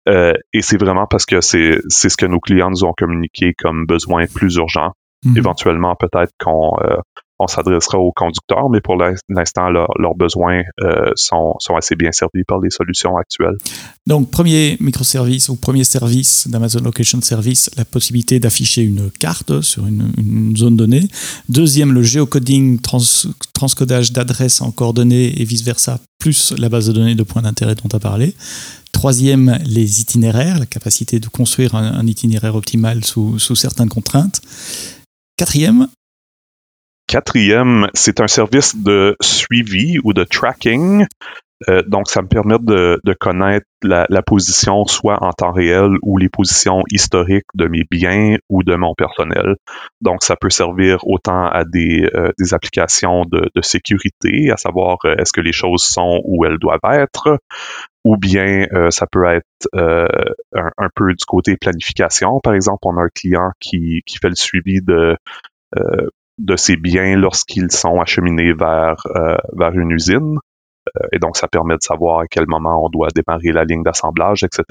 Euh, 0.08 0.34
et 0.54 0.62
c'est 0.62 0.78
vraiment 0.78 1.08
parce 1.08 1.26
que 1.26 1.42
c'est 1.42 1.82
ce 1.90 2.18
que 2.18 2.26
nos 2.26 2.40
clients 2.40 2.70
nous 2.70 2.84
ont 2.84 2.94
communiqué 2.96 3.54
comme 3.58 3.86
besoin 3.86 4.26
plus 4.28 4.56
urgent. 4.56 4.92
Mhm. 5.24 5.38
Éventuellement, 5.38 5.96
peut-être 5.96 6.32
qu'on 6.40 6.78
euh, 6.84 6.98
on 7.40 7.48
s'adressera 7.48 7.98
aux 7.98 8.14
conducteurs, 8.14 8.70
mais 8.70 8.80
pour 8.80 8.96
l'instant, 8.96 9.70
leurs 9.70 10.16
besoins 10.16 10.62
euh, 10.82 11.12
sont, 11.16 11.58
assez 11.76 11.96
bien 11.96 12.12
servis 12.12 12.44
par 12.48 12.60
les 12.60 12.70
solutions 12.70 13.18
actuelles. 13.18 13.58
Donc, 14.08 14.32
premier 14.32 14.78
microservice 14.80 15.50
ou 15.50 15.58
premier 15.58 15.84
service 15.84 16.48
d'Amazon 16.48 16.82
Location 16.82 17.20
Service, 17.22 17.70
la 17.76 17.84
possibilité 17.84 18.40
d'afficher 18.40 18.84
une 18.84 19.12
carte 19.12 19.62
sur 19.62 19.86
une, 19.86 20.56
zone 20.56 20.78
donnée. 20.78 21.08
Deuxième, 21.50 21.92
le 21.92 22.04
géocoding, 22.04 22.80
trans, 22.80 23.02
transcodage 23.54 24.14
d'adresses 24.14 24.62
en 24.62 24.72
coordonnées 24.72 25.42
et 25.42 25.44
vice-versa, 25.44 26.00
plus 26.20 26.54
la 26.58 26.70
base 26.70 26.88
de 26.88 26.94
données 26.94 27.16
de 27.16 27.24
points 27.24 27.42
d'intérêt 27.42 27.76
dont 27.76 27.90
tu 27.90 27.96
as 27.96 28.00
parlé. 28.00 28.34
Troisième, 28.94 29.60
les 29.66 30.00
itinéraires, 30.00 30.58
la 30.58 30.66
capacité 30.66 31.20
de 31.20 31.28
construire 31.28 31.76
un, 31.76 32.00
un 32.00 32.08
itinéraire 32.08 32.56
optimal 32.56 33.04
sous, 33.04 33.40
sous 33.40 33.56
certaines 33.56 33.90
contraintes. 33.90 34.42
Quatrième, 35.38 35.90
Quatrième, 37.16 37.88
c'est 37.94 38.20
un 38.20 38.28
service 38.28 38.76
de 38.76 39.16
suivi 39.22 40.00
ou 40.04 40.12
de 40.12 40.26
tracking. 40.26 41.06
Euh, 41.70 41.82
donc, 41.88 42.10
ça 42.10 42.22
me 42.22 42.28
permet 42.28 42.58
de, 42.60 43.00
connaître 43.18 43.66
la, 43.82 44.22
position 44.22 44.84
soit 44.84 45.24
en 45.24 45.32
temps 45.32 45.54
réel 45.54 45.92
ou 46.02 46.18
les 46.18 46.28
positions 46.28 46.84
historiques 46.92 47.46
de 47.54 47.70
mes 47.70 47.84
biens 47.90 48.36
ou 48.50 48.64
de 48.64 48.76
mon 48.76 48.94
personnel. 48.96 49.56
Donc, 50.02 50.24
ça 50.24 50.36
peut 50.36 50.50
servir 50.50 51.08
autant 51.08 51.46
à 51.46 51.64
des, 51.64 52.06
euh, 52.16 52.34
applications 52.52 53.24
de, 53.24 53.62
sécurité, 53.62 54.52
à 54.52 54.58
savoir 54.58 54.98
euh, 55.06 55.16
est-ce 55.18 55.32
que 55.32 55.40
les 55.40 55.54
choses 55.54 55.84
sont 55.84 56.20
où 56.26 56.44
elles 56.44 56.60
doivent 56.60 56.80
être, 56.84 57.40
ou 58.04 58.18
bien 58.18 58.66
ça 58.90 59.08
peut 59.08 59.24
être 59.24 59.70
un, 59.74 60.90
peu 60.94 61.14
du 61.14 61.26
côté 61.26 61.56
planification. 61.56 62.42
Par 62.44 62.56
exemple, 62.56 62.80
on 62.84 62.98
a 62.98 63.04
un 63.04 63.10
client 63.16 63.52
qui, 63.62 64.02
qui 64.06 64.18
fait 64.18 64.28
le 64.28 64.36
suivi 64.36 64.82
de 64.82 65.16
de 66.38 66.56
ces 66.56 66.76
biens 66.76 67.16
lorsqu'ils 67.16 67.72
sont 67.72 68.00
acheminés 68.00 68.54
vers, 68.54 68.96
euh, 69.16 69.38
vers 69.54 69.72
une 69.74 69.92
usine. 69.92 70.38
Euh, 70.98 71.08
et 71.12 71.20
donc, 71.20 71.38
ça 71.38 71.48
permet 71.48 71.76
de 71.76 71.82
savoir 71.82 72.20
à 72.20 72.28
quel 72.28 72.46
moment 72.48 72.86
on 72.86 72.90
doit 72.90 73.08
démarrer 73.16 73.52
la 73.52 73.64
ligne 73.64 73.84
d'assemblage, 73.84 74.44
etc. 74.44 74.64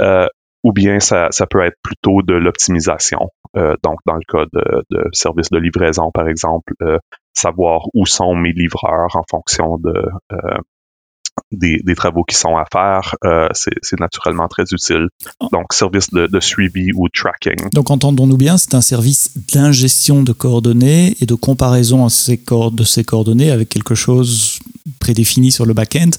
Euh, 0.00 0.26
ou 0.64 0.72
bien 0.72 1.00
ça, 1.00 1.28
ça, 1.30 1.46
peut 1.46 1.62
être 1.62 1.78
plutôt 1.82 2.22
de 2.22 2.34
l'optimisation. 2.34 3.30
donc, 3.54 3.98
dans 4.06 4.14
le 4.14 4.24
cas 4.28 4.44
de, 4.52 4.84
de 4.90 5.08
services 5.12 5.50
de 5.50 5.58
livraison, 5.58 6.12
par 6.14 6.28
exemple, 6.28 6.72
savoir 7.34 7.82
où 7.94 8.06
sont 8.06 8.36
mes 8.36 8.52
livreurs 8.52 9.16
en 9.16 9.24
fonction 9.28 9.76
de, 9.78 9.92
des, 11.52 11.94
travaux 11.94 12.24
qui 12.24 12.34
sont 12.34 12.56
à 12.56 12.64
faire, 12.70 13.14
euh, 13.24 13.48
c'est 13.54 14.00
naturellement 14.00 14.48
très 14.48 14.64
utile. 14.72 15.08
Ah. 15.40 15.46
Donc, 15.52 15.72
service 15.72 16.10
de, 16.10 16.40
suivi 16.40 16.90
ou 16.94 17.08
tracking. 17.08 17.68
Donc, 17.72 17.90
entendons-nous 17.90 18.36
bien, 18.36 18.56
c'est 18.56 18.74
un 18.74 18.80
service 18.80 19.30
d'ingestion 19.52 20.22
de 20.22 20.32
coordonnées 20.32 21.16
et 21.20 21.26
de 21.26 21.34
comparaison 21.34 22.08
ces 22.08 22.42
de 22.72 22.84
ces 22.84 23.04
coordonnées 23.04 23.50
avec 23.50 23.68
quelque 23.68 23.94
chose 23.94 24.58
prédéfini 24.98 25.52
sur 25.52 25.64
le 25.64 25.74
back-end. 25.74 26.10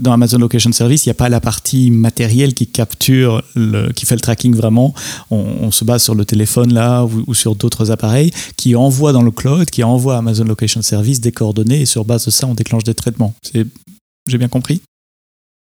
Dans 0.00 0.12
Amazon 0.12 0.38
Location 0.38 0.72
Service, 0.72 1.04
il 1.06 1.08
n'y 1.08 1.12
a 1.12 1.14
pas 1.14 1.28
la 1.28 1.40
partie 1.40 1.90
matérielle 1.90 2.54
qui 2.54 2.66
capture, 2.66 3.42
le, 3.56 3.92
qui 3.92 4.06
fait 4.06 4.14
le 4.14 4.20
tracking 4.20 4.54
vraiment. 4.54 4.94
On, 5.30 5.70
se 5.70 5.84
base 5.84 6.04
sur 6.04 6.14
le 6.14 6.24
téléphone 6.24 6.72
là 6.72 7.04
ou, 7.04 7.24
ou 7.26 7.34
sur 7.34 7.56
d'autres 7.56 7.90
appareils 7.90 8.30
qui 8.56 8.76
envoient 8.76 9.12
dans 9.12 9.22
le 9.22 9.32
cloud, 9.32 9.68
qui 9.68 9.82
envoient 9.82 10.14
à 10.14 10.18
Amazon 10.18 10.44
Location 10.44 10.82
Service 10.82 11.20
des 11.20 11.32
coordonnées 11.32 11.80
et 11.80 11.86
sur 11.86 12.04
base 12.04 12.26
de 12.26 12.30
ça, 12.30 12.46
on 12.46 12.54
déclenche 12.54 12.84
des 12.84 12.94
traitements. 12.94 13.34
C'est 13.42 13.66
j'ai 14.26 14.38
bien 14.38 14.48
compris? 14.48 14.82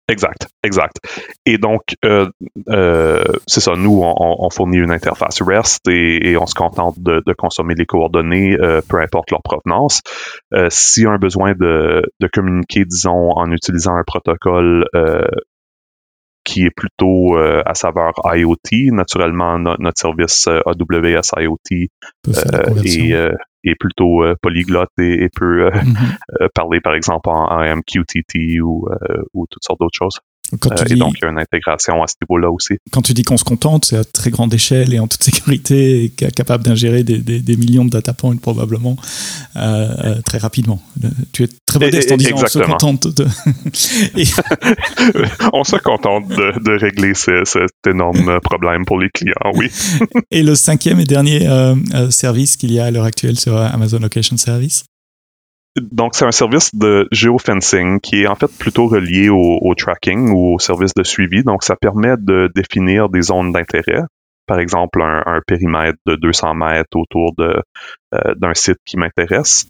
Exact, 0.09 0.47
exact. 0.63 0.99
Et 1.47 1.59
donc, 1.59 1.83
euh, 2.05 2.31
euh, 2.69 3.25
c'est 3.49 3.61
ça, 3.61 3.75
nous, 3.75 4.03
on, 4.05 4.51
fournit 4.51 4.77
une 4.77 4.93
interface 4.93 5.43
REST 5.43 5.89
et, 5.89 6.37
on 6.37 6.47
se 6.47 6.55
contente 6.55 7.01
de, 7.01 7.21
consommer 7.37 7.75
les 7.75 7.87
coordonnées, 7.87 8.57
euh, 8.61 8.81
peu 8.89 9.01
importe 9.01 9.33
leur 9.33 9.43
provenance. 9.43 10.03
S'il 10.69 11.03
y 11.03 11.07
a 11.07 11.11
un 11.11 11.19
besoin 11.19 11.55
de, 11.55 12.03
communiquer, 12.33 12.85
disons, 12.85 13.33
en 13.33 13.51
utilisant 13.51 13.97
un 13.97 14.05
protocole 14.05 14.87
qui 16.45 16.65
est 16.65 16.71
plutôt 16.71 17.37
à 17.37 17.75
saveur 17.75 18.13
IoT, 18.25 18.93
naturellement, 18.93 19.59
notre 19.59 19.99
service 19.99 20.47
AWS 20.47 21.33
IoT 21.37 21.89
et 22.85 23.33
est 23.69 23.75
plutôt 23.75 24.23
euh, 24.23 24.35
polyglotte 24.41 24.91
et, 24.99 25.29
peut 25.35 25.67
euh, 25.67 25.71
mhm. 25.71 25.97
euh, 26.41 26.49
parler, 26.55 26.81
par 26.81 26.95
exemple, 26.95 27.29
en, 27.29 27.77
MQTT 27.77 28.61
ou, 28.61 28.89
ou 29.35 29.47
toutes 29.51 29.65
sortes 29.65 29.81
d'autres 29.81 29.97
choses. 29.97 30.21
Euh, 30.53 30.85
et 30.89 30.95
donc, 30.95 31.15
il 31.21 31.25
y 31.25 31.27
a 31.27 31.31
une 31.31 31.39
intégration 31.39 32.03
à 32.03 32.07
ce 32.07 32.15
niveau-là 32.23 32.51
aussi. 32.51 32.75
Quand 32.93 33.03
tu 33.03 33.15
dis 33.15 33.23
qu'on 33.23 33.37
se 33.37 33.45
contente, 33.45 33.87
c'est 33.87 33.97
à 33.97 34.05
très 34.05 34.31
grande 34.31 34.55
échelle 34.55 34.95
et 34.95 35.01
en 35.01 35.09
toute 35.09 35.23
sécurité, 35.23 36.05
et 36.05 36.11
capable 36.11 36.65
d'ingérer 36.65 37.03
des, 37.03 37.19
des, 37.19 37.57
millions 37.57 37.85
de 37.85 37.91
data 37.91 38.13
points 38.13 38.37
probablement 38.37 38.97
euh, 39.57 39.89
euh, 40.05 40.23
très 40.23 40.39
rapidement. 40.39 40.81
Tu 41.33 41.45
es 41.45 41.49
très 41.67 41.81
modeste 41.81 42.13
en 42.13 42.17
disant 42.17 42.37
on 42.43 42.47
se 42.47 42.59
contente 42.59 43.07
de... 43.09 43.27
on 45.53 45.65
se 45.65 45.77
contente 45.77 46.29
de, 46.29 46.77
régler 46.79 47.15
cet 47.15 47.71
énorme 47.89 48.41
problème 48.41 48.85
pour 48.85 49.01
les 49.01 49.09
clients, 49.11 49.35
oui. 49.55 49.71
et 50.31 50.43
le 50.43 50.55
cinquième 50.55 51.01
et 51.01 51.05
dernier 51.05 51.49
service 52.11 52.57
qu'il 52.57 52.73
y 52.73 52.79
a 52.79 52.85
à 52.87 52.91
l'heure 52.91 53.05
actuelle 53.05 53.39
sur 53.39 53.57
Amazon 53.57 53.99
Location 53.99 54.37
Service 54.37 54.85
donc, 55.77 56.15
c'est 56.15 56.25
un 56.25 56.33
service 56.33 56.75
de 56.75 57.07
geofencing 57.13 58.01
qui 58.01 58.23
est 58.23 58.27
en 58.27 58.35
fait 58.35 58.51
plutôt 58.59 58.87
relié 58.87 59.29
au, 59.29 59.75
tracking 59.77 60.31
ou 60.31 60.55
au 60.55 60.59
service 60.59 60.95
de 60.95 61.03
suivi. 61.03 61.43
Donc, 61.43 61.63
ça 61.63 61.77
permet 61.77 62.17
de 62.17 62.51
définir 62.55 63.09
des 63.09 63.23
zones 63.23 63.53
d'intérêt. 63.53 64.03
Par 64.47 64.59
exemple, 64.59 65.03
un, 65.03 65.41
périmètre 65.47 65.99
de 66.07 66.15
200 66.17 66.55
mètres 66.55 66.97
autour 66.97 67.35
euh, 67.41 67.61
d'un 68.37 68.55
site 68.55 68.79
qui 68.87 68.97
m'intéresse. 68.97 69.67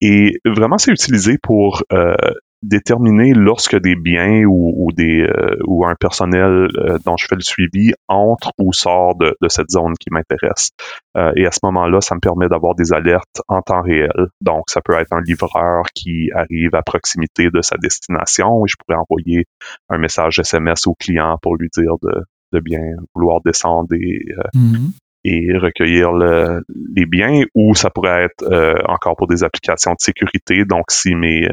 Et 0.00 0.38
vraiment, 0.46 0.78
c'est 0.78 0.92
utilisé 0.92 1.36
pour 1.42 1.82
euh, 1.92 2.14
déterminer 2.62 3.32
lorsque 3.32 3.76
des 3.76 3.96
biens 3.96 4.44
ou, 4.44 4.88
des 4.92 5.22
euh, 5.22 5.56
ou 5.66 5.86
un 5.86 5.94
personnel 5.94 6.68
euh, 6.76 6.98
dont 7.06 7.16
je 7.16 7.26
fais 7.26 7.34
le 7.34 7.40
suivi 7.40 7.92
entre 8.06 8.52
ou 8.58 8.72
sort 8.72 9.16
de, 9.16 9.34
cette 9.48 9.70
zone 9.70 9.94
qui 9.98 10.10
m'intéresse. 10.10 10.70
Euh, 11.16 11.32
et 11.36 11.46
à 11.46 11.50
ce 11.50 11.60
moment-là, 11.64 12.00
ça 12.00 12.14
me 12.14 12.20
permet 12.20 12.48
d'avoir 12.48 12.74
des 12.74 12.92
alertes 12.92 13.40
en 13.48 13.62
temps 13.62 13.82
réel. 13.82 14.10
Donc, 14.40 14.64
ça 14.68 14.80
peut 14.82 14.92
être 14.94 15.12
un 15.12 15.22
livreur 15.22 15.86
qui 15.94 16.30
arrive 16.34 16.74
à 16.74 16.82
proximité 16.82 17.48
de 17.50 17.62
sa 17.62 17.76
destination 17.78 18.64
et 18.64 18.68
je 18.68 18.76
pourrais 18.76 18.98
envoyer 18.98 19.46
un 19.88 19.98
message 19.98 20.38
SMS 20.38 20.86
au 20.86 20.94
client 20.94 21.38
pour 21.40 21.56
lui 21.56 21.68
dire 21.74 21.94
de, 22.02 22.22
de 22.52 22.60
bien 22.60 22.82
vouloir 23.14 23.40
descendre 23.42 23.88
et, 23.94 24.20
mm-hmm. 24.54 24.90
et 25.24 25.56
recueillir 25.56 26.12
les 26.12 27.06
biens 27.06 27.42
ou 27.54 27.74
ça 27.74 27.90
pourrait 27.90 28.24
être 28.24 28.84
encore 28.86 29.16
pour 29.16 29.28
des 29.28 29.44
applications 29.44 29.92
de 29.92 30.00
sécurité. 30.00 30.64
Donc, 30.64 30.90
si 30.90 31.14
mes 31.14 31.48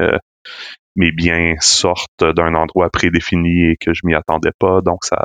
mes 0.98 1.12
biens 1.12 1.54
sortent 1.60 2.24
d'un 2.36 2.54
endroit 2.54 2.90
prédéfini 2.90 3.70
et 3.70 3.76
que 3.80 3.94
je 3.94 4.00
m'y 4.04 4.14
attendais 4.14 4.50
pas. 4.58 4.80
Donc, 4.84 5.04
ça, 5.04 5.16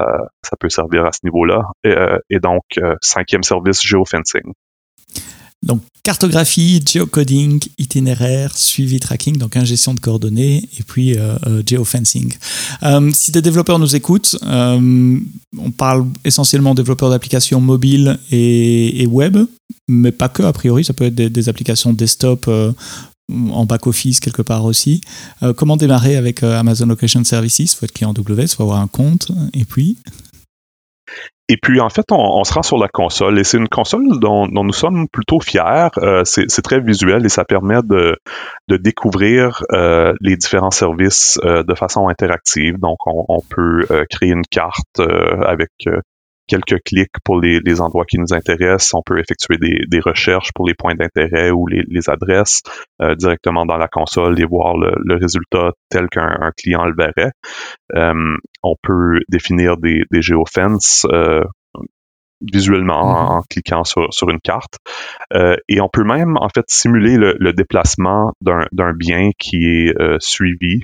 ça 0.43 0.55
peut 0.57 0.69
servir 0.69 1.03
à 1.03 1.11
ce 1.11 1.19
niveau-là. 1.23 1.63
Et, 1.83 1.89
euh, 1.89 2.39
donc, 2.41 2.63
euh, 2.77 2.95
cinquième 3.01 3.43
service, 3.43 3.81
geofencing. 3.83 4.53
Donc, 5.63 5.81
cartographie, 6.03 6.83
geocoding, 6.85 7.59
itinéraire, 7.79 8.55
suivi 8.55 8.99
tracking, 8.99 9.37
donc 9.37 9.55
ingestion 9.55 9.93
de 9.93 9.99
coordonnées, 9.99 10.57
et 10.77 10.83
puis 10.85 11.17
euh, 11.17 11.63
geofencing. 11.65 12.33
si 13.13 13.31
des 13.31 13.41
développeurs 13.41 13.79
nous 13.79 13.95
écoutent, 13.95 14.35
on 14.43 15.71
parle 15.77 16.05
essentiellement 16.25 16.75
développeurs 16.75 17.09
d'applications 17.09 17.61
mobiles 17.61 18.19
et, 18.29 19.07
web, 19.07 19.37
mais 19.87 20.11
pas 20.11 20.27
que, 20.27 20.43
a 20.43 20.51
priori, 20.51 20.83
ça 20.83 20.93
peut 20.93 21.05
être 21.05 21.15
des 21.15 21.49
applications 21.49 21.93
desktop 21.93 22.49
en 23.31 23.65
back-office 23.65 24.19
quelque 24.19 24.41
part 24.41 24.65
aussi. 24.65 25.01
Euh, 25.41 25.53
comment 25.53 25.77
démarrer 25.77 26.17
avec 26.17 26.43
euh, 26.43 26.59
Amazon 26.59 26.87
Location 26.87 27.23
Services 27.23 27.73
Il 27.73 27.77
faut 27.77 27.85
être 27.85 27.93
client 27.93 28.13
AWS, 28.13 28.41
il 28.41 28.47
faut 28.49 28.63
avoir 28.63 28.79
un 28.79 28.87
compte, 28.87 29.31
et 29.53 29.65
puis? 29.65 29.97
Et 31.49 31.57
puis, 31.57 31.81
en 31.81 31.89
fait, 31.89 32.05
on, 32.09 32.43
se 32.45 32.53
rend 32.53 32.63
sur 32.63 32.77
la 32.77 32.87
console 32.87 33.37
et 33.37 33.43
c'est 33.43 33.57
une 33.57 33.67
console 33.67 34.17
dont, 34.19 34.47
nous 34.47 34.73
sommes 34.73 35.07
plutôt 35.09 35.41
fiers. 35.41 35.89
Euh, 35.97 36.23
c'est 36.23 36.61
très 36.61 36.79
visuel 36.79 37.25
et 37.25 37.29
ça 37.29 37.43
permet 37.43 37.81
de, 37.83 38.17
découvrir 38.69 39.61
les 39.69 40.37
différents 40.37 40.71
services 40.71 41.37
de 41.43 41.75
façon 41.75 42.07
interactive. 42.07 42.79
Donc, 42.79 42.97
on, 43.05 43.25
on 43.27 43.41
peut 43.41 43.85
créer 44.09 44.29
une 44.29 44.45
carte 44.49 45.01
avec 45.45 45.69
quelques 46.47 46.81
clics 46.83 47.11
pour 47.23 47.39
les, 47.39 47.81
endroits 47.81 48.05
qui 48.05 48.17
nous 48.17 48.33
intéressent. 48.33 48.93
On 48.93 49.01
peut 49.05 49.19
effectuer 49.19 49.57
des, 49.57 49.99
recherches 49.99 50.51
pour 50.53 50.67
les 50.67 50.73
points 50.73 50.95
d'intérêt 50.95 51.51
ou 51.51 51.67
les, 51.67 52.09
adresses 52.09 52.61
euh, 53.01 53.15
directement 53.15 53.65
dans 53.65 53.77
la 53.77 53.87
console 53.87 54.39
et 54.39 54.45
voir 54.45 54.75
le, 54.77 55.15
résultat 55.15 55.71
tel 55.89 56.07
qu'un 56.09 56.51
client 56.57 56.85
le 56.85 56.93
verrait. 56.97 57.31
Euh, 57.95 58.35
on 58.61 58.75
peut 58.81 59.19
définir 59.29 59.77
des, 59.77 60.03
des 60.11 60.21
géofences 60.21 61.05
euh, 61.11 61.43
visuellement 62.41 63.13
mm-hmm. 63.13 63.37
en, 63.37 63.41
cliquant 63.49 63.83
sur, 63.83 64.29
une 64.29 64.41
carte. 64.41 64.77
et 65.33 65.79
on 65.79 65.89
peut 65.91 66.03
même 66.03 66.35
en 66.37 66.49
fait 66.49 66.65
simuler 66.67 67.17
le, 67.17 67.53
déplacement 67.53 68.33
d'un 68.41 68.93
bien 68.93 69.29
qui 69.37 69.65
est 69.65 69.93
suivi 70.19 70.81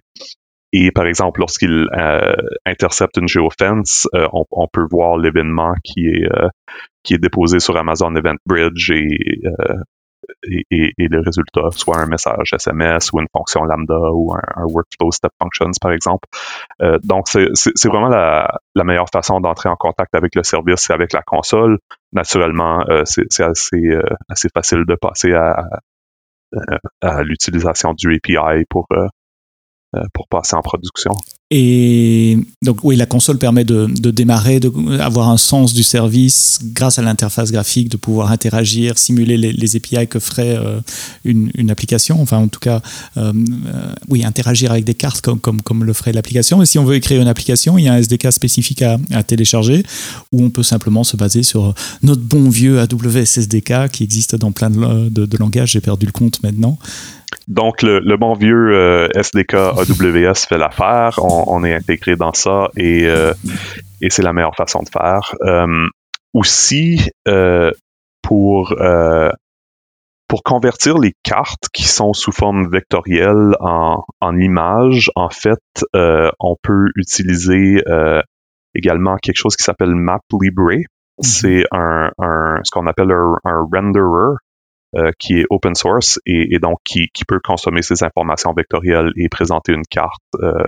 et 0.71 0.91
par 0.91 1.05
exemple, 1.05 1.39
lorsqu'il 1.39 1.87
euh, 1.97 2.35
intercepte 2.65 3.17
une 3.17 3.27
géofence, 3.27 4.07
euh, 4.15 4.27
on, 4.33 4.67
peut 4.71 4.85
voir 4.89 5.17
l'événement 5.17 5.73
qui 5.83 6.07
est 6.07 6.25
euh, 6.25 6.49
qui 7.03 7.13
est 7.15 7.17
déposé 7.17 7.59
sur 7.59 7.75
Amazon 7.77 8.15
Event 8.15 8.35
Bridge 8.45 8.91
et 8.91 9.41
et, 10.43 10.65
et, 10.97 11.07
le 11.07 11.21
résultat, 11.21 11.69
soit 11.71 11.97
un 11.97 12.05
message 12.05 12.53
SMS 12.53 13.11
ou 13.11 13.19
une 13.19 13.27
fonction 13.35 13.63
lambda 13.63 13.97
ou 14.13 14.33
un, 14.33 14.63
workflow 14.65 15.11
step 15.11 15.31
functions, 15.41 15.71
par 15.81 15.91
exemple. 15.91 16.27
Euh, 16.81 16.97
donc, 17.03 17.27
c'est 17.27 17.87
vraiment 17.87 18.09
la, 18.09 18.49
la, 18.75 18.83
meilleure 18.83 19.09
façon 19.11 19.39
d'entrer 19.39 19.69
en 19.69 19.75
contact 19.75 20.13
avec 20.15 20.35
le 20.35 20.43
service, 20.43 20.81
c'est 20.81 20.93
avec 20.93 21.13
la 21.13 21.21
console. 21.21 21.79
Naturellement, 22.13 22.83
euh, 22.89 23.03
c'est 23.05 23.43
assez, 23.43 23.77
euh, 23.77 24.01
assez 24.29 24.49
facile 24.53 24.83
de 24.87 24.95
passer 24.95 25.33
à, 25.33 25.65
à 27.01 27.23
l'utilisation 27.23 27.93
du 27.93 28.15
API 28.15 28.65
pour, 28.69 28.87
pour 30.13 30.27
passer 30.27 30.55
en 30.55 30.61
production. 30.61 31.11
Et 31.51 32.37
donc 32.61 32.83
oui, 32.83 32.95
la 32.95 33.07
console 33.07 33.39
permet 33.39 33.63
de, 33.63 33.87
de 33.87 34.11
démarrer, 34.11 34.59
d'avoir 34.59 35.29
un 35.29 35.37
sens 35.37 35.73
du 35.73 35.81
service 35.81 36.59
grâce 36.63 36.99
à 36.99 37.01
l'interface 37.01 37.51
graphique, 37.51 37.89
de 37.89 37.97
pouvoir 37.97 38.31
interagir, 38.31 38.99
simuler 38.99 39.35
les, 39.35 39.75
API 39.75 40.07
que 40.07 40.19
ferait 40.19 40.55
euh, 40.57 40.79
une, 41.25 41.71
application. 41.71 42.21
Enfin, 42.21 42.37
en 42.37 42.49
tout 42.49 42.59
cas, 42.59 42.81
euh, 43.17 43.33
euh, 43.33 43.93
oui, 44.09 44.23
interagir 44.23 44.71
avec 44.71 44.83
des 44.83 44.93
cartes 44.93 45.21
comme, 45.21 45.39
comme, 45.39 45.63
comme 45.63 45.83
le 45.83 45.93
ferait 45.93 46.13
l'application. 46.13 46.59
Mais 46.59 46.67
si 46.67 46.77
on 46.77 46.85
veut 46.85 46.95
écrire 46.95 47.19
une 47.19 47.27
application, 47.27 47.79
il 47.79 47.85
y 47.85 47.87
a 47.87 47.93
un 47.93 47.97
SDK 47.97 48.31
spécifique 48.31 48.83
à, 48.83 48.99
à, 49.09 49.23
télécharger 49.23 49.83
où 50.31 50.43
on 50.43 50.51
peut 50.51 50.63
simplement 50.63 51.03
se 51.03 51.17
baser 51.17 51.41
sur 51.41 51.73
notre 52.03 52.21
bon 52.21 52.49
vieux 52.49 52.79
AWS 52.79 53.39
SDK 53.39 53.89
qui 53.91 54.03
existe 54.03 54.35
dans 54.35 54.51
plein 54.51 54.69
de, 54.69 55.09
de, 55.09 55.25
de 55.25 55.37
langages. 55.37 55.71
J'ai 55.71 55.81
perdu 55.81 56.05
le 56.05 56.11
compte 56.11 56.43
maintenant. 56.43 56.77
Donc, 57.47 57.81
le, 57.81 57.99
le 57.99 58.17
bon 58.17 58.33
vieux 58.33 58.71
euh, 58.73 59.07
SDK 59.15 59.53
AWS 59.53 60.47
fait 60.47 60.57
l'affaire. 60.57 61.19
On, 61.21 61.45
on, 61.47 61.63
est 61.63 61.73
intégré 61.73 62.15
dans 62.15 62.33
ça 62.33 62.69
et, 62.75 63.07
euh, 63.07 63.33
et 64.01 64.09
c'est 64.09 64.21
la 64.21 64.33
meilleure 64.33 64.55
façon 64.55 64.81
de 64.83 64.89
faire. 64.89 65.35
Euh, 65.41 65.87
aussi, 66.33 67.09
pour, 68.21 68.75
pour 70.27 70.43
convertir 70.43 70.99
les 70.99 71.13
cartes 71.23 71.69
qui 71.73 71.83
sont 71.85 72.13
sous 72.13 72.31
forme 72.31 72.69
vectorielle 72.69 73.55
en, 73.59 74.03
en 74.21 74.37
images, 74.37 75.09
en 75.15 75.29
fait, 75.29 75.59
on 75.93 76.55
peut 76.61 76.89
utiliser 76.95 77.83
également 78.75 79.17
quelque 79.17 79.37
chose 79.37 79.55
qui 79.55 79.63
s'appelle 79.63 79.95
MapLibre. 79.95 80.71
Mm-hmm. 80.71 80.83
C'est 81.23 81.63
un, 81.71 82.11
un, 82.19 82.59
ce 82.63 82.69
qu'on 82.71 82.85
appelle 82.85 83.11
un, 83.11 83.35
un 83.43 83.65
renderer 83.73 84.35
euh, 84.95 85.11
qui 85.19 85.33
est 85.33 85.45
open 85.51 85.75
source 85.75 86.19
et, 86.25 86.57
donc 86.57 86.79
qui, 86.83 87.07
peut 87.27 87.39
consommer 87.43 87.83
ces 87.83 88.03
informations 88.03 88.53
vectorielles 88.53 89.11
et 89.17 89.29
présenter 89.29 89.71
une 89.71 89.85
carte 89.87 90.23
euh, 90.41 90.67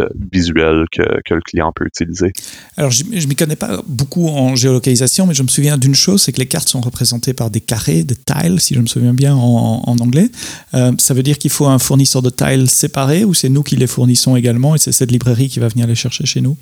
euh, 0.00 0.08
visuelle 0.32 0.86
que, 0.90 1.02
que, 1.24 1.34
le 1.34 1.40
client 1.40 1.70
peut 1.72 1.86
utiliser. 1.86 2.32
Alors, 2.76 2.90
je 2.90 3.04
ne 3.04 3.26
m'y 3.28 3.36
connais 3.36 3.54
pas 3.54 3.80
beaucoup 3.86 4.26
en 4.26 4.56
géolocalisation, 4.56 5.28
mais 5.28 5.34
je 5.34 5.44
me 5.44 5.46
souviens 5.46 5.78
d'une 5.78 5.94
chose, 5.94 6.22
c'est 6.22 6.32
que 6.32 6.40
les 6.40 6.48
cartes 6.48 6.68
sont 6.68 6.80
représentées 6.80 7.32
par 7.32 7.48
des 7.48 7.60
carrés, 7.60 8.02
des 8.02 8.16
tiles, 8.16 8.58
si 8.58 8.74
je 8.74 8.80
me 8.80 8.86
souviens 8.86 9.14
bien 9.14 9.36
en, 9.36 9.84
anglais. 10.00 10.30
Ça 10.72 11.14
veut 11.14 11.22
dire 11.22 11.38
qu'il 11.38 11.52
faut 11.52 11.66
un 11.66 11.78
fournisseur 11.78 12.22
de 12.22 12.30
tiles 12.30 12.68
séparé 12.68 13.24
ou 13.24 13.34
c'est 13.34 13.50
nous 13.50 13.62
qui 13.62 13.76
les 13.76 13.86
fournissons 13.86 14.34
également 14.34 14.74
et 14.74 14.78
c'est 14.78 14.90
cette 14.90 15.12
librairie 15.12 15.48
qui 15.48 15.60
va 15.60 15.68
venir 15.68 15.86
les 15.86 15.94
chercher 15.94 16.26
chez 16.26 16.40
nous? 16.40 16.56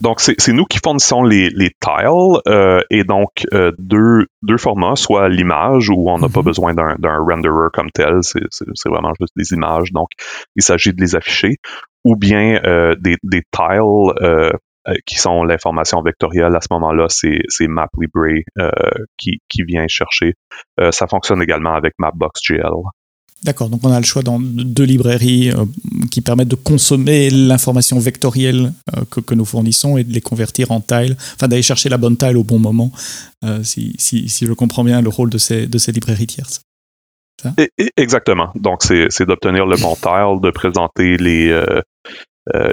Donc, 0.00 0.20
c'est 0.20 0.52
nous 0.52 0.64
qui 0.64 0.78
fournissons 0.82 1.22
les, 1.22 1.50
les 1.50 1.70
tiles 1.80 2.40
euh, 2.46 2.80
et 2.90 3.04
donc 3.04 3.46
euh, 3.52 3.72
deux, 3.78 4.26
deux 4.42 4.56
formats, 4.56 4.96
soit 4.96 5.28
l'image 5.28 5.90
où 5.90 6.08
on 6.08 6.18
n'a 6.18 6.28
pas 6.28 6.40
mhm. 6.40 6.46
besoin 6.46 6.74
d'un 6.74 7.18
renderer 7.18 7.68
comme 7.72 7.90
tel, 7.90 8.20
c'est 8.22 8.88
vraiment 8.88 9.12
juste 9.20 9.32
des 9.36 9.52
images, 9.52 9.92
donc 9.92 10.10
il 10.56 10.62
s'agit 10.62 10.92
de 10.92 11.00
les 11.00 11.16
afficher, 11.16 11.56
ou 12.04 12.16
bien 12.16 12.60
euh, 12.64 12.94
des, 12.98 13.16
des 13.22 13.42
tiles 13.52 14.52
qui 15.04 15.16
sont 15.16 15.44
l'information 15.44 16.00
vectorielle 16.00 16.56
à 16.56 16.62
ce 16.62 16.68
moment-là, 16.70 17.08
c'est 17.10 17.66
MapLibre 17.68 18.40
qui, 19.18 19.42
qui 19.46 19.62
vient 19.62 19.86
chercher. 19.86 20.32
ça 20.90 21.06
fonctionne 21.06 21.42
également 21.42 21.74
avec 21.74 21.92
Mapbox.gl. 21.98 22.62
D'accord, 23.44 23.68
donc 23.68 23.80
on 23.84 23.92
a 23.92 24.00
le 24.00 24.04
choix 24.04 24.22
dans 24.22 24.40
deux 24.40 24.82
librairies 24.82 25.50
euh, 25.50 25.64
qui 26.10 26.22
permettent 26.22 26.48
de 26.48 26.56
consommer 26.56 27.30
l'information 27.30 27.98
vectorielle 28.00 28.72
euh, 28.96 29.02
que, 29.10 29.20
que, 29.20 29.34
nous 29.34 29.44
fournissons 29.44 29.96
et 29.96 30.02
de 30.02 30.12
les 30.12 30.20
convertir 30.20 30.72
en 30.72 30.80
tiles, 30.80 31.16
enfin 31.36 31.46
d'aller 31.46 31.62
chercher 31.62 31.88
la 31.88 31.98
bonne 31.98 32.16
tile 32.16 32.36
au 32.36 32.42
bon 32.42 32.58
moment, 32.58 32.90
euh, 33.44 33.62
si, 33.62 33.94
si, 33.98 34.28
si, 34.28 34.44
je 34.44 34.52
comprends 34.54 34.82
bien 34.82 35.00
le 35.02 35.08
rôle 35.08 35.30
de 35.30 35.38
ces, 35.38 35.68
de 35.68 35.78
ces 35.78 35.92
librairies 35.92 36.26
tierces. 36.26 36.62
exactement, 37.96 38.50
donc 38.56 38.82
c'est 38.82 39.24
d'obtenir 39.24 39.66
le 39.66 39.76
bon 39.76 39.94
tile, 39.94 40.40
de 40.42 40.50
présenter 40.50 41.16
les, 41.16 41.56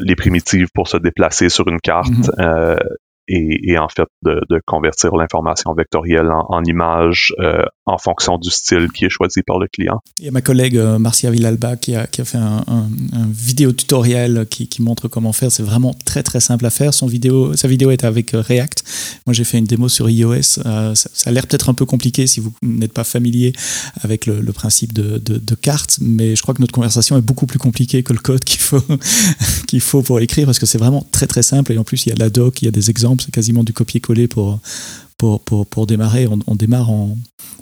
les 0.02 0.16
primitives 0.16 0.70
pour 0.74 0.88
se 0.88 0.98
déplacer 0.98 1.50
sur 1.50 1.68
une 1.68 1.80
carte, 1.80 2.10
mm-hmm 2.10 2.80
et, 3.28 3.78
en 3.78 3.90
fait 3.90 4.08
de, 4.24 4.40
convertir 4.66 5.16
l'information 5.16 5.74
vectorielle 5.74 6.32
en, 6.32 6.46
en 6.50 6.64
image 6.64 7.34
euh, 7.40 7.64
en 7.86 7.98
fonction 7.98 8.38
du 8.38 8.50
style 8.50 8.88
qui 8.94 9.06
est 9.06 9.10
choisi 9.10 9.42
par 9.44 9.60
le 9.60 9.68
client. 9.68 10.00
Il 10.20 10.26
y 10.26 10.28
a 10.28 10.32
ma 10.32 10.42
collègue 10.42 10.78
euh, 10.78 10.98
Marcia 10.98 11.30
Villalba 11.30 11.76
qui 11.76 11.96
a, 11.96 12.08
fait 12.08 12.38
un, 12.38 12.64
vidéo 13.30 13.72
tutoriel 13.74 14.48
qui, 14.50 14.82
montre 14.82 15.08
comment 15.08 15.34
faire. 15.34 15.52
C'est 15.52 15.64
vraiment 15.64 15.96
très 16.06 16.24
très 16.24 16.40
simple 16.40 16.66
à 16.66 16.70
faire. 16.70 16.94
Son 16.94 17.08
vidéo, 17.08 17.56
sa 17.56 17.68
vidéo 17.68 17.92
est 17.92 18.04
avec 18.04 18.34
euh, 18.34 18.42
React. 18.42 18.84
Moi 19.26 19.34
j'ai 19.34 19.44
fait 19.44 19.58
une 19.58 19.66
démo 19.66 19.90
sur 19.90 20.10
iOS. 20.10 20.42
ça, 20.42 20.94
a 21.26 21.32
l'air 21.32 21.48
peut-être 21.48 21.70
un 21.70 21.74
peu 21.74 21.86
compliqué 21.86 22.28
si 22.28 22.40
vous 22.40 22.54
n'êtes 22.62 22.94
pas 22.94 23.04
familier 23.04 23.54
avec 24.02 24.26
le, 24.26 24.42
principe 24.52 24.94
de, 24.94 25.18
de, 25.18 25.38
de, 25.38 25.56
carte, 25.56 26.00
mais 26.02 26.36
je 26.36 26.42
crois 26.42 26.54
que 26.54 26.62
notre 26.62 26.72
conversation 26.72 27.18
est 27.18 27.22
beaucoup 27.22 27.46
plus 27.46 27.60
compliquée 27.60 28.04
que 28.04 28.14
le 28.14 28.20
code 28.20 28.44
qu'il 28.46 28.60
faut, 28.60 28.82
qu'il 29.68 29.82
faut 29.82 30.02
pour 30.02 30.20
l'écrire 30.20 30.46
parce 30.46 30.60
que 30.60 30.66
c'est 30.66 30.78
vraiment 30.78 31.06
très 31.12 31.28
très 31.28 31.44
simple 31.44 31.74
et 31.74 31.78
en 31.78 31.84
plus 31.84 32.06
il 32.06 32.10
y 32.10 32.12
a 32.12 32.16
la 32.16 32.30
doc, 32.30 32.62
il 32.62 32.66
y 32.66 32.68
a 32.68 32.72
des 32.72 32.90
exemples 32.90 33.15
c'est 33.22 33.32
quasiment 33.32 33.64
du 33.64 33.74
copier-coller 33.74 34.28
pour, 34.28 34.60
pour, 35.18 35.66
pour, 35.66 35.88
démarrer. 35.88 36.28
On, 36.28 36.56
démarre 36.56 36.90
en. 36.90 37.18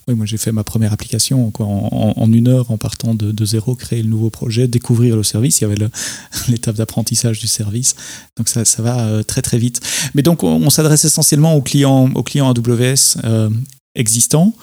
Oui, 0.07 0.15
moi 0.15 0.25
j'ai 0.25 0.37
fait 0.37 0.51
ma 0.51 0.63
première 0.63 0.91
application 0.91 1.51
quoi, 1.51 1.65
en, 1.67 2.31
une 2.31 2.47
heure 2.47 2.71
en 2.71 2.77
partant 2.77 3.15
de, 3.15 3.45
zéro, 3.45 3.75
créer 3.75 4.01
le 4.01 4.09
nouveau 4.09 4.29
projet, 4.29 4.67
découvrir 4.67 5.15
le 5.15 5.23
service. 5.23 5.61
Il 5.61 5.63
y 5.63 5.65
avait 5.65 5.87
l'étape 6.47 6.75
d'apprentissage 6.75 7.39
du 7.39 7.47
service. 7.47 7.95
Donc 8.37 8.49
ça, 8.49 8.65
ça 8.65 8.81
va 8.81 8.99
euh, 9.05 9.23
très 9.23 9.41
très 9.41 9.57
vite. 9.57 9.81
Mais 10.13 10.21
donc 10.21 10.43
on, 10.43 10.69
s'adresse 10.69 11.05
essentiellement 11.05 11.55
aux 11.55 11.61
clients, 11.61 12.09
aux 12.13 12.23
clients 12.23 12.51
AWS 12.51 13.19
euh, 13.23 13.49
existants. 13.95 14.53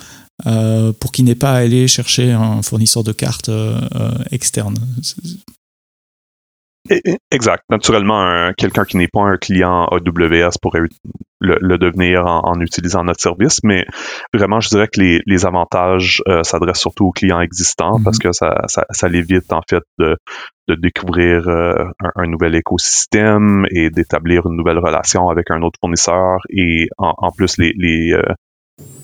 Euh, 0.46 0.94
pour 0.94 1.12
qu'ils 1.12 1.26
n'aient 1.26 1.34
pas 1.34 1.52
à 1.52 1.56
aller 1.56 1.86
chercher 1.86 2.32
un 2.32 2.62
fournisseur 2.62 3.04
de 3.04 3.12
cartes 3.12 3.50
externe. 4.30 4.78
Exact. 7.30 7.64
Naturellement, 7.70 8.52
quelqu'un 8.56 8.84
qui 8.84 8.96
n'est 8.96 9.08
pas 9.08 9.22
un 9.22 9.36
client 9.36 9.86
AWS 9.86 10.58
pourrait 10.60 10.80
le, 11.40 11.78
devenir 11.78 12.26
en, 12.26 12.60
utilisant 12.60 13.04
notre 13.04 13.20
service, 13.20 13.60
mais 13.64 13.86
vraiment, 14.34 14.60
je 14.60 14.68
dirais 14.68 14.88
que 14.88 15.00
les, 15.00 15.20
les 15.26 15.46
avantages 15.46 16.22
euh, 16.28 16.42
s'adressent 16.42 16.80
surtout 16.80 17.06
aux 17.06 17.12
clients 17.12 17.40
existants 17.40 17.98
mm-hmm. 17.98 18.02
parce 18.02 18.18
que 18.18 18.32
ça, 18.32 18.54
ça, 18.66 18.84
ça 18.90 19.08
l'évite 19.08 19.52
en 19.52 19.62
fait 19.68 19.82
de, 19.98 20.16
de 20.68 20.74
découvrir 20.74 21.48
euh, 21.48 21.72
un, 22.14 22.26
nouvel 22.26 22.54
écosystème 22.54 23.66
et 23.70 23.90
d'établir 23.90 24.46
une 24.46 24.56
nouvelle 24.56 24.78
relation 24.78 25.28
avec 25.28 25.50
un 25.50 25.62
autre 25.62 25.78
fournisseur 25.80 26.38
et 26.50 26.88
en, 26.98 27.14
en 27.16 27.30
plus 27.32 27.56
les, 27.56 27.72
les, 27.76 28.12
euh, 28.12 28.34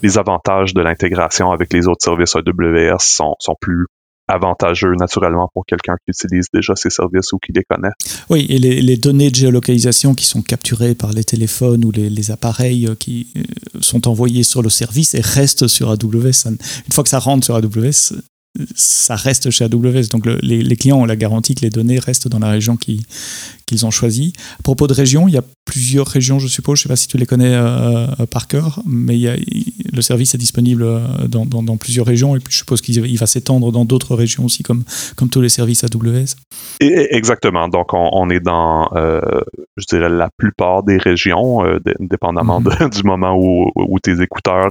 les 0.03 0.19
avantages 0.19 0.75
de 0.75 0.83
l'intégration 0.83 1.53
avec 1.53 1.73
les 1.73 1.89
autres 1.89 2.03
services 2.03 2.37
AWS 2.37 2.99
sont, 2.99 3.35
sont 3.39 3.57
plus 3.61 3.87
avantageux 4.29 4.95
naturellement 4.99 5.49
pour 5.53 5.65
quelqu'un 5.67 5.95
qui 6.05 6.11
utilise 6.11 6.47
déjà 6.53 6.75
ces 6.77 6.91
services 6.91 7.33
ou 7.33 7.39
qui 7.39 7.53
les 7.53 7.63
connaît. 7.65 7.93
Oui, 8.29 8.47
et 8.49 8.59
les, 8.59 8.97
données 8.97 9.31
de 9.31 9.37
géolocalisation 9.37 10.15
qui 10.15 10.25
sont 10.25 10.43
capturées 10.43 10.95
par 10.95 11.13
les 11.13 11.25
téléphones 11.25 11.85
ou 11.85 11.91
les, 11.91 12.11
les 12.11 12.31
appareils 12.31 12.87
euh, 12.87 12.95
qui 12.95 13.29
euh, 13.37 13.43
sont 13.81 14.09
envoyés 14.09 14.43
sur 14.43 14.63
le 14.63 14.69
service 14.69 15.15
et 15.15 15.21
restent 15.21 15.69
sur 15.69 15.91
AWS. 15.91 16.49
Une 16.49 16.93
fois 16.93 17.05
que 17.05 17.11
ça 17.11 17.19
rentre 17.19 17.45
sur 17.45 17.55
AWS, 17.57 18.15
ça 18.75 19.17
reste 19.17 19.51
chez 19.51 19.65
AWS. 19.65 20.09
Donc 20.11 20.27
les, 20.27 20.63
les, 20.63 20.77
clients 20.77 20.99
ont 20.99 21.05
la 21.05 21.17
garantie 21.17 21.55
que 21.55 21.63
les 21.63 21.71
données 21.71 21.99
restent 21.99 22.29
dans 22.29 22.39
la 22.39 22.51
région 22.51 22.77
qu'ils 22.77 23.87
ont 23.87 23.91
choisie. 23.91 24.33
À 24.59 24.63
propos 24.63 24.87
de 24.87 24.95
régions, 24.95 25.29
il 25.29 25.35
y 25.35 25.39
a 25.39 25.43
plusieurs 25.65 26.07
régions, 26.07 26.39
je 26.39 26.49
suppose. 26.49 26.79
Je 26.79 26.83
ne 26.83 26.83
sais 26.85 26.89
pas 26.89 26.97
si 26.97 27.09
tu 27.09 27.19
les 27.19 27.27
connais 27.27 27.55
euh, 27.55 28.07
euh, 28.21 28.27
par 28.27 28.47
cœur, 28.49 28.81
mais 28.87 29.17
il 29.17 29.21
y 29.21 29.29
a, 29.29 29.37
le 29.93 30.03
service 30.03 30.35
est 30.35 30.39
disponible 30.39 30.83
euh, 30.85 31.01
dans, 31.29 31.47
dans, 31.47 31.63
dans, 31.63 31.77
plusieurs 31.77 32.07
régions 32.07 32.37
et 32.37 32.41
puis 32.41 32.53
je 32.53 32.59
suppose 32.59 32.81
qu'il 32.81 33.19
va 33.19 33.27
s'étendre 33.27 33.73
dans 33.73 33.85
d'autres 33.85 34.15
régions 34.15 34.45
aussi, 34.45 34.63
comme, 34.63 34.85
comme 35.17 35.29
tous 35.29 35.41
les 35.41 35.49
services 35.49 35.85
AWS. 35.85 36.37
Et, 36.81 37.17
exactement. 37.17 37.69
Donc, 37.69 37.93
on, 37.95 38.09
on 38.13 38.31
est 38.31 38.41
dans, 38.41 38.89
euh, 38.95 39.21
je 39.77 39.87
dirais, 39.87 40.09
la 40.09 40.29
plupart 40.37 40.83
des 40.83 40.99
régions, 40.99 41.65
euh, 41.65 41.79
dépendamment 42.01 42.61
mm 42.61 42.65
-hmm. 42.65 42.91
de, 42.91 42.97
du 42.97 43.03
moment 43.03 43.35
où, 43.37 43.71
où 43.75 43.99
tes 44.01 44.21
écouteurs 44.21 44.71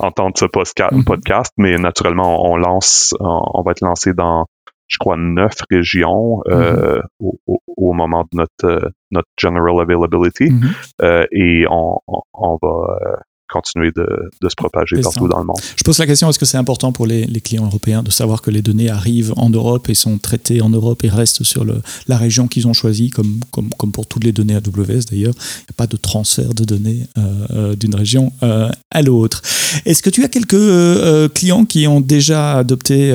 entendent 0.00 0.38
ce 0.38 0.46
podcast, 0.46 0.92
mm 0.92 1.00
-hmm. 1.00 1.04
podcast, 1.04 1.52
mais 1.56 1.76
naturellement, 1.78 2.32
on 2.50 2.56
lance, 2.56 3.14
on 3.24 3.62
va 3.62 3.72
être 3.72 3.80
lancé 3.80 4.12
dans 4.12 4.46
je 4.86 4.98
crois, 4.98 5.16
neuf 5.16 5.54
régions 5.70 6.42
euh, 6.48 6.98
mm-hmm. 6.98 7.02
au, 7.20 7.40
au, 7.46 7.58
au, 7.66 7.92
moment 7.92 8.22
de 8.30 8.36
notre, 8.38 8.64
euh, 8.64 8.88
notre 9.10 9.28
general 9.38 9.80
availability. 9.80 10.50
Mm-hmm. 10.50 10.92
euh, 11.02 11.26
et 11.32 11.66
on, 11.70 11.98
on, 12.06 12.20
on 12.34 12.58
va 12.60 12.98
euh, 13.02 13.16
continuer 13.54 13.92
de, 13.92 14.06
de, 14.42 14.48
se 14.48 14.56
propager 14.56 15.00
partout 15.00 15.28
dans 15.28 15.38
le 15.38 15.44
monde. 15.44 15.56
Je 15.76 15.84
pose 15.84 15.98
la 15.98 16.06
question, 16.06 16.28
est-ce 16.28 16.40
que 16.40 16.44
c'est 16.44 16.58
important 16.58 16.90
pour 16.90 17.06
les, 17.06 17.24
les, 17.24 17.40
clients 17.40 17.66
européens 17.66 18.02
de 18.02 18.10
savoir 18.10 18.42
que 18.42 18.50
les 18.50 18.62
données 18.62 18.90
arrivent 18.90 19.32
en 19.36 19.48
Europe 19.48 19.88
et 19.88 19.94
sont 19.94 20.18
traitées 20.18 20.60
en 20.60 20.70
Europe 20.70 21.04
et 21.04 21.08
restent 21.08 21.44
sur 21.44 21.64
le, 21.64 21.76
la 22.08 22.16
région 22.16 22.48
qu'ils 22.48 22.66
ont 22.66 22.72
choisie, 22.72 23.10
comme, 23.10 23.38
comme, 23.52 23.70
comme, 23.78 23.92
pour 23.92 24.06
toutes 24.06 24.24
les 24.24 24.32
données 24.32 24.56
AWS 24.56 25.04
d'ailleurs? 25.10 25.34
Il 25.36 25.66
n'y 25.68 25.74
a 25.76 25.76
pas 25.76 25.86
de 25.86 25.96
transfert 25.96 26.52
de 26.52 26.64
données 26.64 27.06
euh, 27.16 27.46
euh 27.50 27.76
d'une 27.76 27.94
région 27.94 28.32
euh, 28.42 28.68
à 28.90 29.02
l'autre. 29.02 29.42
Est-ce 29.84 30.02
que 30.02 30.10
tu 30.10 30.24
as 30.24 30.28
quelques 30.28 31.32
clients 31.34 31.64
qui 31.64 31.86
ont 31.86 32.00
déjà 32.00 32.54
adopté 32.58 33.12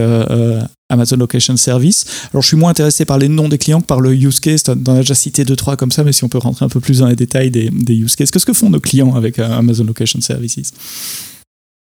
Amazon 0.90 1.18
Location 1.18 1.56
Service. 1.56 2.06
Alors, 2.34 2.42
je 2.42 2.48
suis 2.48 2.58
moins 2.58 2.72
intéressé 2.72 3.06
par 3.06 3.18
les 3.18 3.30
noms 3.30 3.48
des 3.48 3.58
clients 3.58 3.82
que 3.82 3.86
par 3.86 4.02
le 4.02 4.14
use 4.14 4.40
case. 4.40 4.64
En 4.68 4.74
as 4.94 4.96
déjà 4.98 5.16
cité 5.16 5.46
deux, 5.46 5.56
trois 5.56 5.78
comme 5.78 5.92
ça, 5.92 6.04
mais 6.04 6.12
si 6.12 6.24
on 6.24 6.30
peut 6.30 6.40
rentrer 6.40 6.66
un 6.66 6.70
peu 6.70 6.80
plus 6.80 7.00
dans 7.00 7.08
les 7.08 7.16
détails 7.16 7.52
des, 7.52 7.70
des 7.70 7.96
use 7.96 8.16
cases. 8.16 8.32
Qu'est-ce 8.32 8.46
que 8.46 8.54
font 8.54 8.70
nos 8.70 8.80
clients 8.80 9.14
avec 9.16 9.38
Amazon 9.40 9.84
Location 9.86 10.20
Services? 10.22 10.74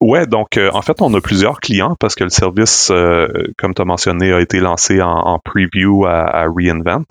Ouais, 0.00 0.26
donc 0.26 0.56
euh, 0.56 0.70
en 0.74 0.82
fait, 0.82 1.02
on 1.02 1.12
a 1.14 1.20
plusieurs 1.20 1.58
clients 1.58 1.96
parce 1.98 2.14
que 2.14 2.22
le 2.22 2.30
service, 2.30 2.88
euh, 2.92 3.26
comme 3.56 3.74
tu 3.74 3.82
as 3.82 3.84
mentionné, 3.84 4.32
a 4.32 4.40
été 4.40 4.60
lancé 4.60 5.02
en, 5.02 5.40
preview 5.44 6.06
à, 6.06 6.46
Reinvent. 6.46 7.04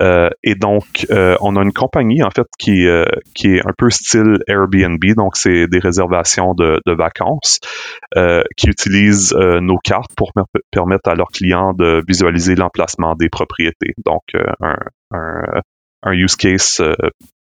Euh, 0.00 0.30
et 0.44 0.54
donc, 0.54 0.84
on 1.10 1.56
a 1.56 1.62
une 1.62 1.72
compagnie, 1.72 2.22
en 2.22 2.30
fait, 2.30 2.46
qui, 2.58 2.86
qui 3.34 3.56
est 3.56 3.66
un 3.66 3.72
peu 3.76 3.90
style 3.90 4.38
Airbnb, 4.46 5.04
donc 5.16 5.36
c'est 5.36 5.66
des 5.66 5.80
réservations 5.80 6.54
de, 6.54 6.80
de 6.86 6.92
vacances, 6.92 7.58
qui 8.56 8.68
utilisent 8.68 9.34
nos 9.34 9.78
cartes 9.78 10.12
pour 10.16 10.30
permettre 10.70 11.10
à 11.10 11.14
leurs 11.16 11.30
clients 11.32 11.72
de 11.72 12.04
visualiser 12.06 12.54
l'emplacement 12.54 13.16
des 13.16 13.30
propriétés. 13.30 13.94
Donc, 14.04 14.22
un, 14.60 14.76
un, 15.10 15.60
un 16.04 16.12
use 16.12 16.36
case 16.36 16.80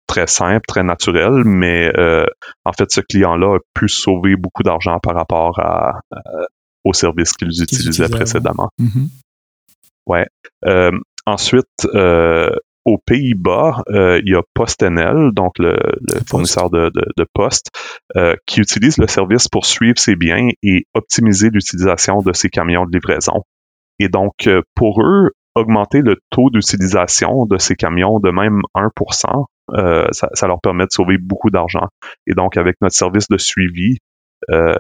très 0.08 0.28
simple, 0.28 0.66
très 0.68 0.84
naturel, 0.84 1.44
mais 1.46 1.92
euh, 1.98 2.26
en 2.64 2.74
fait, 2.74 2.90
ce 2.92 3.02
client-là 3.02 3.56
a 3.56 3.60
pu 3.74 3.88
sauver 3.90 4.36
beaucoup 4.36 4.64
d'argent 4.64 5.00
par 5.00 5.16
rapport 5.16 5.60
à, 5.60 6.00
euh, 6.14 6.46
aux 6.84 6.94
services 6.94 7.34
qu'ils 7.34 7.62
utilisaient 7.62 8.10
précédemment. 8.10 8.70
Mm-hmm. 8.80 9.08
Ouais. 10.08 10.28
Euh, 10.66 10.92
ensuite, 11.26 11.88
aux 12.86 13.00
Pays-Bas, 13.04 13.84
il 13.90 14.30
y 14.30 14.36
a 14.36 14.44
PostNL, 14.54 15.32
donc 15.34 15.54
le, 15.58 15.76
fournisseur 16.28 16.70
de, 16.70 16.92
de, 16.94 17.04
de 17.18 17.26
poste, 17.34 17.72
qui 18.46 18.60
utilise 18.60 18.98
le 18.98 19.08
service 19.08 19.48
pour 19.48 19.66
suivre 19.66 19.98
ses 19.98 20.16
biens 20.16 20.50
et 20.62 20.86
optimiser 20.94 21.50
l'utilisation 21.50 22.22
de 22.22 22.32
ses 22.34 22.50
camions 22.50 22.86
de 22.86 22.92
livraison. 22.92 23.42
Et 23.98 24.08
donc, 24.08 24.48
pour 24.76 25.02
eux, 25.02 25.32
augmenter 25.56 26.02
le 26.02 26.18
taux 26.30 26.50
d'utilisation 26.52 27.46
de 27.46 27.58
ces 27.58 27.76
camions 27.76 28.20
de 28.20 28.30
même 28.30 28.62
1%, 28.76 29.46
euh, 29.74 30.08
ça, 30.12 30.48
leur 30.48 30.60
permet 30.62 30.86
de 30.86 30.92
sauver 30.92 31.18
beaucoup 31.18 31.50
d'argent. 31.50 31.88
Et 32.28 32.34
donc, 32.34 32.58
avec 32.58 32.76
notre 32.82 32.96
service 32.96 33.28
de 33.28 33.38
suivi, 33.38 33.98
euh, 34.52 34.76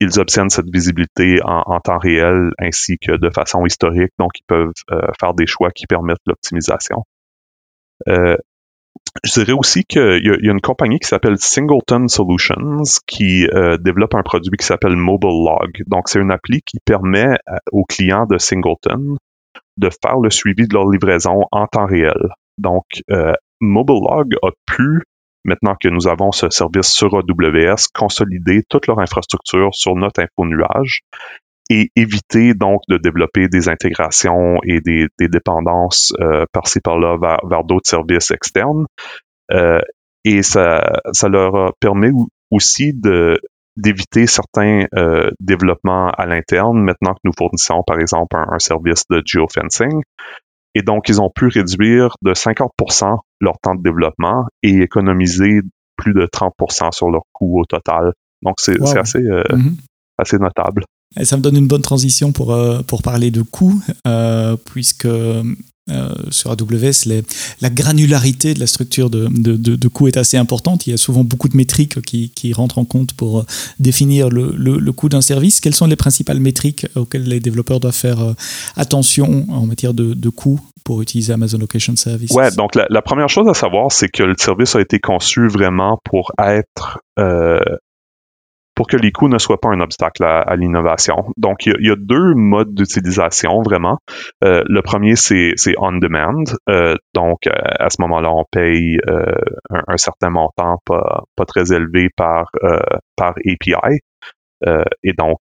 ils 0.00 0.18
obtiennent 0.18 0.50
cette 0.50 0.70
visibilité 0.72 1.40
en, 1.44 1.78
temps 1.80 1.98
réel 1.98 2.50
ainsi 2.58 2.98
que 2.98 3.12
de 3.12 3.30
façon 3.30 3.64
historique. 3.66 4.12
Donc, 4.18 4.30
ils 4.40 4.46
peuvent 4.46 4.72
euh, 4.90 5.00
faire 5.20 5.34
des 5.34 5.46
choix 5.46 5.70
qui 5.70 5.86
permettent 5.86 6.22
l'optimisation. 6.26 7.04
je 8.06 8.36
dirais 9.34 9.52
aussi 9.52 9.84
qu'il 9.84 10.24
y, 10.24 10.48
a 10.48 10.52
une 10.52 10.60
compagnie 10.60 10.98
qui 10.98 11.06
s'appelle 11.06 11.38
Singleton 11.38 12.08
Solutions 12.08 12.82
qui 13.06 13.46
développe 13.80 14.14
un 14.14 14.22
produit 14.22 14.56
qui 14.58 14.66
s'appelle 14.66 14.96
Mobile 14.96 15.44
Log. 15.44 15.82
Donc, 15.86 16.08
c'est 16.08 16.18
une 16.18 16.32
appli 16.32 16.62
qui 16.62 16.78
permet 16.84 17.36
aux 17.70 17.84
clients 17.84 18.26
de 18.26 18.38
Singleton 18.38 19.18
de 19.76 19.90
faire 20.02 20.18
le 20.18 20.30
suivi 20.30 20.66
de 20.66 20.74
leur 20.74 20.88
livraison 20.88 21.42
en 21.52 21.66
temps 21.66 21.86
réel. 21.86 22.30
Donc, 22.58 22.84
Mobilelog 23.62 24.34
a 24.42 24.50
pu, 24.66 25.02
maintenant 25.44 25.76
que 25.80 25.88
nous 25.88 26.08
avons 26.08 26.32
ce 26.32 26.50
service 26.50 26.88
sur 26.88 27.14
AWS, 27.14 27.86
consolider 27.94 28.62
toute 28.68 28.88
leur 28.88 28.98
infrastructure 28.98 29.70
sur 29.72 29.94
notre 29.94 30.20
info 30.20 30.44
nuage 30.44 31.00
et 31.70 31.90
éviter 31.96 32.54
donc 32.54 32.82
de 32.88 32.98
développer 32.98 33.48
des 33.48 33.68
intégrations 33.68 34.58
et 34.64 34.80
des, 34.80 35.08
dépendances 35.18 36.12
euh, 36.20 36.44
par-ci 36.52 36.80
par-là 36.80 37.16
vers, 37.48 37.64
d'autres 37.64 37.88
services 37.88 38.32
externes. 38.32 38.84
Euh, 39.52 39.80
et 40.24 40.42
ça, 40.42 41.00
ça 41.12 41.28
leur 41.28 41.72
permet 41.80 42.10
aussi 42.50 42.92
d'éviter 43.76 44.26
certains 44.26 44.86
euh, 44.94 45.30
développements 45.40 46.10
à 46.10 46.26
l'interne 46.26 46.82
maintenant 46.82 47.14
que 47.14 47.20
nous 47.24 47.32
fournissons 47.36 47.82
par 47.86 47.98
exemple 48.00 48.36
un 48.36 48.58
service 48.58 49.04
de 49.08 49.22
geofencing 49.24 50.02
et 50.74 50.82
donc, 50.82 51.08
ils 51.08 51.20
ont 51.20 51.30
pu 51.30 51.48
réduire 51.48 52.16
de 52.22 52.32
50% 52.32 53.16
leur 53.40 53.58
temps 53.60 53.74
de 53.74 53.82
développement 53.82 54.46
et 54.62 54.80
économiser 54.80 55.60
plus 55.96 56.14
de 56.14 56.26
30% 56.26 56.92
sur 56.92 57.10
leur 57.10 57.22
coût 57.32 57.60
au 57.60 57.64
total. 57.64 58.12
Donc, 58.42 58.56
c'est 58.58 58.80
assez, 58.96 59.18
euh, 59.18 59.42
mm-hmm. 59.50 59.76
assez 60.18 60.38
notable. 60.38 60.84
Et 61.18 61.24
ça 61.24 61.36
me 61.36 61.42
donne 61.42 61.56
une 61.56 61.68
bonne 61.68 61.82
transition 61.82 62.32
pour, 62.32 62.52
euh, 62.52 62.80
pour 62.82 63.02
parler 63.02 63.30
de 63.30 63.42
coûts, 63.42 63.82
euh, 64.06 64.56
puisque 64.56 65.06
euh, 65.90 66.14
sur 66.30 66.52
AWS, 66.52 67.06
les, 67.06 67.22
la 67.60 67.68
granularité 67.68 68.54
de 68.54 68.60
la 68.60 68.68
structure 68.68 69.10
de, 69.10 69.26
de, 69.28 69.56
de, 69.56 69.88
coût 69.88 70.06
est 70.06 70.16
assez 70.16 70.36
importante. 70.36 70.86
Il 70.86 70.90
y 70.90 70.92
a 70.92 70.96
souvent 70.96 71.24
beaucoup 71.24 71.48
de 71.48 71.56
métriques 71.56 72.00
qui, 72.02 72.30
qui 72.30 72.52
rentrent 72.52 72.78
en 72.78 72.84
compte 72.84 73.14
pour 73.14 73.40
euh, 73.40 73.46
définir 73.80 74.30
le, 74.30 74.54
le, 74.56 74.92
coût 74.92 75.08
d'un 75.08 75.20
service. 75.20 75.60
Quelles 75.60 75.74
sont 75.74 75.86
les 75.86 75.96
principales 75.96 76.38
métriques 76.38 76.86
auxquelles 76.94 77.24
les 77.24 77.40
développeurs 77.40 77.80
doivent 77.80 77.96
faire 77.96 78.20
euh, 78.20 78.34
attention 78.76 79.44
en 79.48 79.66
matière 79.66 79.92
de, 79.92 80.14
de 80.14 80.28
coût 80.28 80.60
pour 80.84 81.02
utiliser 81.02 81.32
Amazon 81.32 81.58
Location 81.58 81.96
Service 81.96 82.30
Ouais, 82.30 82.52
donc 82.52 82.76
la, 82.76 82.86
la 82.88 83.02
première 83.02 83.28
chose 83.28 83.48
à 83.48 83.54
savoir, 83.54 83.90
c'est 83.90 84.08
que 84.08 84.22
le 84.22 84.34
service 84.38 84.76
a 84.76 84.80
été 84.80 85.00
conçu 85.00 85.48
vraiment 85.48 85.98
pour 86.04 86.30
être 86.38 87.00
pour 88.74 88.86
que 88.86 88.96
les 88.96 89.12
coûts 89.12 89.28
ne 89.28 89.38
soient 89.38 89.60
pas 89.60 89.68
un 89.68 89.80
obstacle 89.80 90.24
à, 90.24 90.56
l'innovation. 90.56 91.26
Donc, 91.36 91.66
il 91.66 91.74
y, 91.80 91.90
a, 91.90 91.96
deux 91.96 92.34
modes 92.34 92.74
d'utilisation 92.74 93.62
vraiment. 93.62 93.98
Euh, 94.44 94.62
le 94.66 94.82
premier, 94.82 95.16
c'est 95.16 95.54
on 95.78 95.92
demand. 95.92 96.44
Euh, 96.68 96.94
donc, 97.14 97.46
euh, 97.46 97.50
à 97.78 97.90
ce 97.90 98.00
moment-là, 98.02 98.32
on 98.32 98.44
paye 98.50 98.98
un, 99.70 99.96
certain 99.96 100.30
montant 100.30 100.78
pas, 100.86 101.24
pas 101.36 101.44
très 101.44 101.72
élevé 101.72 102.08
par, 102.16 102.50
par 103.16 103.34
API. 103.46 103.98
et 105.02 105.12
donc, 105.12 105.40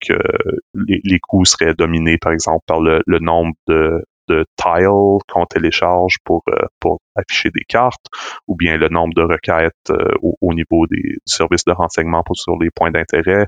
les, 0.73 1.01
les, 1.03 1.19
coûts 1.19 1.45
seraient 1.45 1.73
dominés, 1.73 2.17
par 2.17 2.31
exemple, 2.31 2.63
par 2.65 2.81
le, 2.81 3.01
le 3.05 3.19
nombre 3.19 3.53
de, 3.67 4.03
de 4.29 4.45
tiles 4.55 5.19
qu'on 5.27 5.45
télécharge 5.45 6.15
pour, 6.23 6.43
euh, 6.49 6.67
pour 6.79 6.99
afficher 7.15 7.49
des 7.49 7.63
cartes, 7.67 8.05
ou 8.47 8.55
bien 8.55 8.77
le 8.77 8.87
nombre 8.89 9.13
de 9.15 9.23
requêtes 9.23 9.73
euh, 9.89 10.13
au, 10.21 10.53
niveau 10.53 10.85
des, 10.87 11.01
du 11.01 11.19
service 11.25 11.65
de 11.65 11.73
renseignement 11.73 12.23
pour, 12.23 12.37
sur 12.37 12.57
les 12.59 12.69
points 12.73 12.91
d'intérêt, 12.91 13.45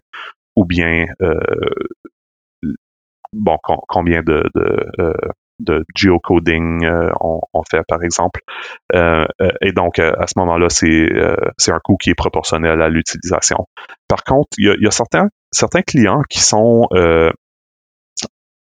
ou 0.55 0.65
bien 0.65 1.05
euh, 1.21 1.39
bon 3.31 3.57
combien 3.61 4.21
de, 4.21 4.43
de, 5.59 5.85
geocoding 5.95 6.85
on, 7.21 7.63
fait 7.69 7.83
par 7.87 8.03
exemple. 8.03 8.41
et 8.93 9.71
donc 9.71 9.99
à 9.99 10.27
ce 10.27 10.33
moment-là, 10.39 10.67
c'est 10.69 11.07
c'est 11.57 11.71
un 11.71 11.79
coût 11.81 11.95
qui 11.95 12.09
est 12.09 12.15
proportionnel 12.15 12.81
à 12.81 12.89
l'utilisation. 12.89 13.67
Par 14.09 14.23
contre, 14.23 14.49
il 14.57 14.65
y 14.65 14.69
a, 14.69 14.75
y 14.79 14.87
a, 14.87 14.91
certains 14.91 15.29
certains 15.51 15.83
clients 15.83 16.23
qui 16.29 16.39
sont 16.39 16.87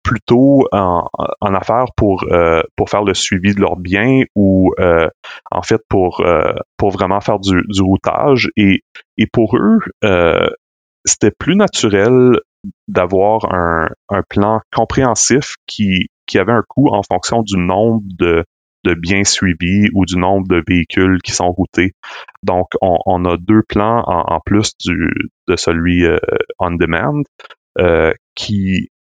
plutôt 0.09 0.65
en, 0.71 1.07
en 1.39 1.53
affaires 1.53 1.91
pour 1.95 2.23
euh, 2.31 2.63
pour 2.75 2.89
faire 2.89 3.03
le 3.03 3.13
suivi 3.13 3.53
de 3.53 3.61
leurs 3.61 3.75
biens 3.75 4.23
ou 4.33 4.73
euh, 4.79 5.07
en 5.51 5.61
fait 5.61 5.81
pour 5.87 6.21
euh, 6.21 6.51
pour 6.77 6.89
vraiment 6.89 7.21
faire 7.21 7.37
du, 7.37 7.61
du 7.67 7.81
routage 7.83 8.49
et 8.57 8.81
et 9.19 9.27
pour 9.31 9.55
eux 9.55 9.79
c'était 11.05 11.31
plus 11.37 11.55
naturel 11.55 12.39
d'avoir 12.87 13.53
un, 13.53 13.89
un 14.09 14.23
plan 14.27 14.61
compréhensif 14.75 15.53
qui 15.67 16.07
qui 16.25 16.39
avait 16.39 16.53
un 16.53 16.63
coût 16.67 16.89
en 16.89 17.03
fonction 17.03 17.43
du 17.43 17.57
nombre 17.57 18.01
de 18.17 18.43
de 18.85 18.95
biens 18.95 19.25
suivis 19.25 19.89
ou 19.93 20.05
du 20.05 20.17
nombre 20.17 20.47
de 20.47 20.63
véhicules 20.65 21.21
qui 21.21 21.33
sont 21.33 21.51
routés. 21.51 21.91
Donc, 22.43 22.67
on, 22.81 22.97
on 23.05 23.25
a 23.25 23.35
deux 23.35 23.61
plans 23.67 24.01
en, 24.07 24.39
plus 24.39 24.71
du, 24.79 25.11
de 25.49 25.57
celui 25.57 26.05
on 26.59 26.71
demand 26.71 27.23
euh, 27.79 28.13
qui 28.35 28.89
euh, 28.97 28.98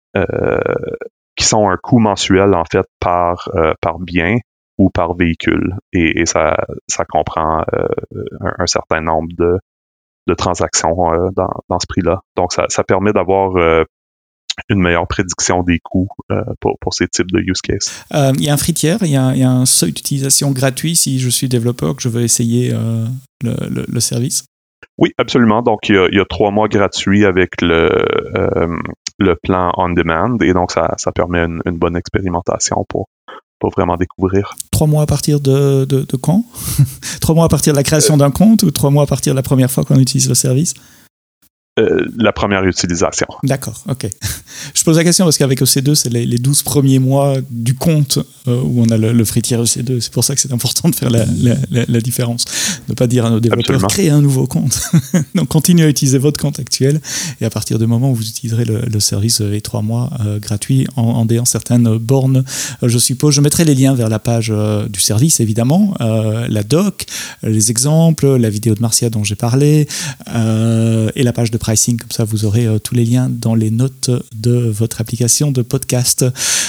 qui 1.36 1.44
sont 1.44 1.68
un 1.68 1.76
coût 1.76 1.98
mensuel 1.98 2.54
en 2.54 2.64
fait 2.70 2.86
par 2.98 3.48
euh, 3.54 3.74
par 3.80 3.98
bien 3.98 4.38
ou 4.78 4.90
par 4.90 5.14
véhicule 5.14 5.74
et, 5.92 6.26
ça 6.26 6.56
ça 6.88 7.04
comprend 7.04 7.62
euh, 7.72 8.24
un, 8.58 8.66
certain 8.66 9.00
nombre 9.00 9.28
de 9.38 9.58
de 10.26 10.34
transactions 10.34 10.96
dans, 11.36 11.50
dans 11.68 11.78
ce 11.78 11.86
prix-là. 11.88 12.20
Donc 12.36 12.52
ça, 12.52 12.64
ça 12.68 12.82
permet 12.82 13.12
d'avoir 13.12 13.52
une 14.68 14.80
meilleure 14.80 15.06
prédiction 15.06 15.62
des 15.62 15.78
coûts 15.78 16.08
pour, 16.60 16.76
pour, 16.80 16.94
ces 16.94 17.06
types 17.06 17.30
de 17.30 17.38
use 17.38 17.60
cases. 17.60 18.04
il 18.10 18.42
y 18.42 18.48
a 18.48 18.52
un 18.52 18.56
free 18.56 18.72
il 18.72 19.06
y, 19.06 19.16
a, 19.16 19.34
il 19.34 19.38
y 19.38 19.44
a 19.44 19.50
un 19.50 19.66
seuil 19.66 19.92
d'utilisation 19.92 20.50
gratuit 20.50 20.96
si 20.96 21.20
je 21.20 21.28
suis 21.28 21.48
développeur 21.48 21.94
que 21.94 22.02
je 22.02 22.08
veux 22.08 22.22
essayer 22.22 22.72
le, 22.72 23.54
le, 23.70 23.86
le, 23.86 24.00
service. 24.00 24.46
Oui, 24.98 25.12
absolument. 25.16 25.62
Donc, 25.62 25.88
il 25.88 25.94
y 25.94 25.98
a, 25.98 26.08
il 26.10 26.16
y 26.16 26.20
a 26.20 26.24
trois 26.24 26.50
mois 26.50 26.66
gratuits 26.66 27.24
avec 27.24 27.62
le, 27.62 28.04
le 29.18 29.34
plan 29.36 29.72
on 29.76 29.90
demand 29.90 30.38
et 30.42 30.52
donc 30.52 30.72
ça, 30.72 30.94
ça 30.98 31.12
permet 31.12 31.40
une, 31.40 31.78
bonne 31.78 31.96
expérimentation 31.96 32.84
pour, 32.88 33.08
pour 33.58 33.70
vraiment 33.70 33.96
découvrir. 33.96 34.54
Trois 34.70 34.86
mois 34.86 35.02
à 35.02 35.06
partir 35.06 35.40
de, 35.40 35.84
de, 35.84 36.02
de 36.02 36.16
quand? 36.16 36.44
Trois 37.20 37.34
mois 37.34 37.46
à 37.46 37.48
partir 37.48 37.72
de 37.72 37.76
la 37.76 37.82
création 37.82 38.16
d'un 38.16 38.30
compte 38.30 38.62
ou 38.62 38.70
trois 38.70 38.90
mois 38.90 39.04
à 39.04 39.06
partir 39.06 39.32
de 39.32 39.36
la 39.36 39.42
première 39.42 39.70
fois 39.70 39.84
qu'on 39.84 39.98
utilise 39.98 40.28
le 40.28 40.34
service? 40.34 40.74
Euh, 41.78 42.06
la 42.16 42.32
première 42.32 42.64
utilisation. 42.64 43.26
D'accord, 43.42 43.84
ok. 43.88 44.08
Je 44.74 44.82
pose 44.82 44.96
la 44.96 45.04
question 45.04 45.26
parce 45.26 45.36
qu'avec 45.36 45.60
EC2, 45.60 45.94
c'est 45.94 46.08
les, 46.08 46.24
les 46.24 46.38
12 46.38 46.62
premiers 46.62 46.98
mois 46.98 47.34
du 47.50 47.74
compte 47.74 48.18
euh, 48.48 48.60
où 48.62 48.82
on 48.82 48.88
a 48.88 48.96
le, 48.96 49.12
le 49.12 49.24
fritier 49.24 49.58
EC2. 49.58 50.00
C'est 50.00 50.12
pour 50.12 50.24
ça 50.24 50.34
que 50.34 50.40
c'est 50.40 50.52
important 50.52 50.88
de 50.88 50.94
faire 50.94 51.10
la, 51.10 51.26
la, 51.38 51.54
la, 51.86 52.00
différence. 52.00 52.46
Ne 52.88 52.94
pas 52.94 53.06
dire 53.06 53.26
à 53.26 53.30
nos 53.30 53.40
développeurs, 53.40 53.86
créez 53.88 54.10
un 54.10 54.22
nouveau 54.22 54.46
compte. 54.46 54.80
Donc, 55.34 55.48
continuez 55.48 55.84
à 55.84 55.88
utiliser 55.88 56.18
votre 56.18 56.40
compte 56.40 56.58
actuel 56.58 57.00
et 57.40 57.44
à 57.44 57.50
partir 57.50 57.78
du 57.78 57.86
moment 57.86 58.10
où 58.10 58.14
vous 58.14 58.26
utiliserez 58.26 58.64
le, 58.64 58.80
le 58.80 59.00
service 59.00 59.40
les 59.40 59.60
3 59.60 59.82
mois 59.82 60.10
euh, 60.20 60.38
gratuit 60.38 60.86
en, 60.96 61.02
en 61.02 61.24
déant 61.26 61.44
certaines 61.44 61.98
bornes, 61.98 62.44
euh, 62.82 62.88
je 62.88 62.98
suppose. 62.98 63.34
Je 63.34 63.40
mettrai 63.40 63.64
les 63.64 63.74
liens 63.74 63.94
vers 63.94 64.08
la 64.08 64.18
page 64.18 64.50
euh, 64.50 64.88
du 64.88 65.00
service, 65.00 65.40
évidemment, 65.40 65.94
la 65.98 66.62
doc, 66.62 67.06
les 67.42 67.70
exemples, 67.70 68.36
la 68.36 68.48
vidéo 68.48 68.74
de 68.74 68.80
Marcia 68.80 69.10
dont 69.10 69.24
j'ai 69.24 69.34
parlé 69.34 69.86
et 70.26 71.22
la 71.22 71.32
page 71.32 71.50
de 71.50 71.58
pricing. 71.66 71.96
Comme 71.96 72.12
ça, 72.12 72.22
vous 72.24 72.44
aurez 72.44 72.66
euh, 72.66 72.78
tous 72.78 72.94
les 72.94 73.04
liens 73.04 73.28
dans 73.28 73.56
les 73.56 73.72
notes 73.72 74.10
de 74.36 74.70
votre 74.70 75.00
application 75.00 75.50
de 75.50 75.62
podcast. 75.62 76.24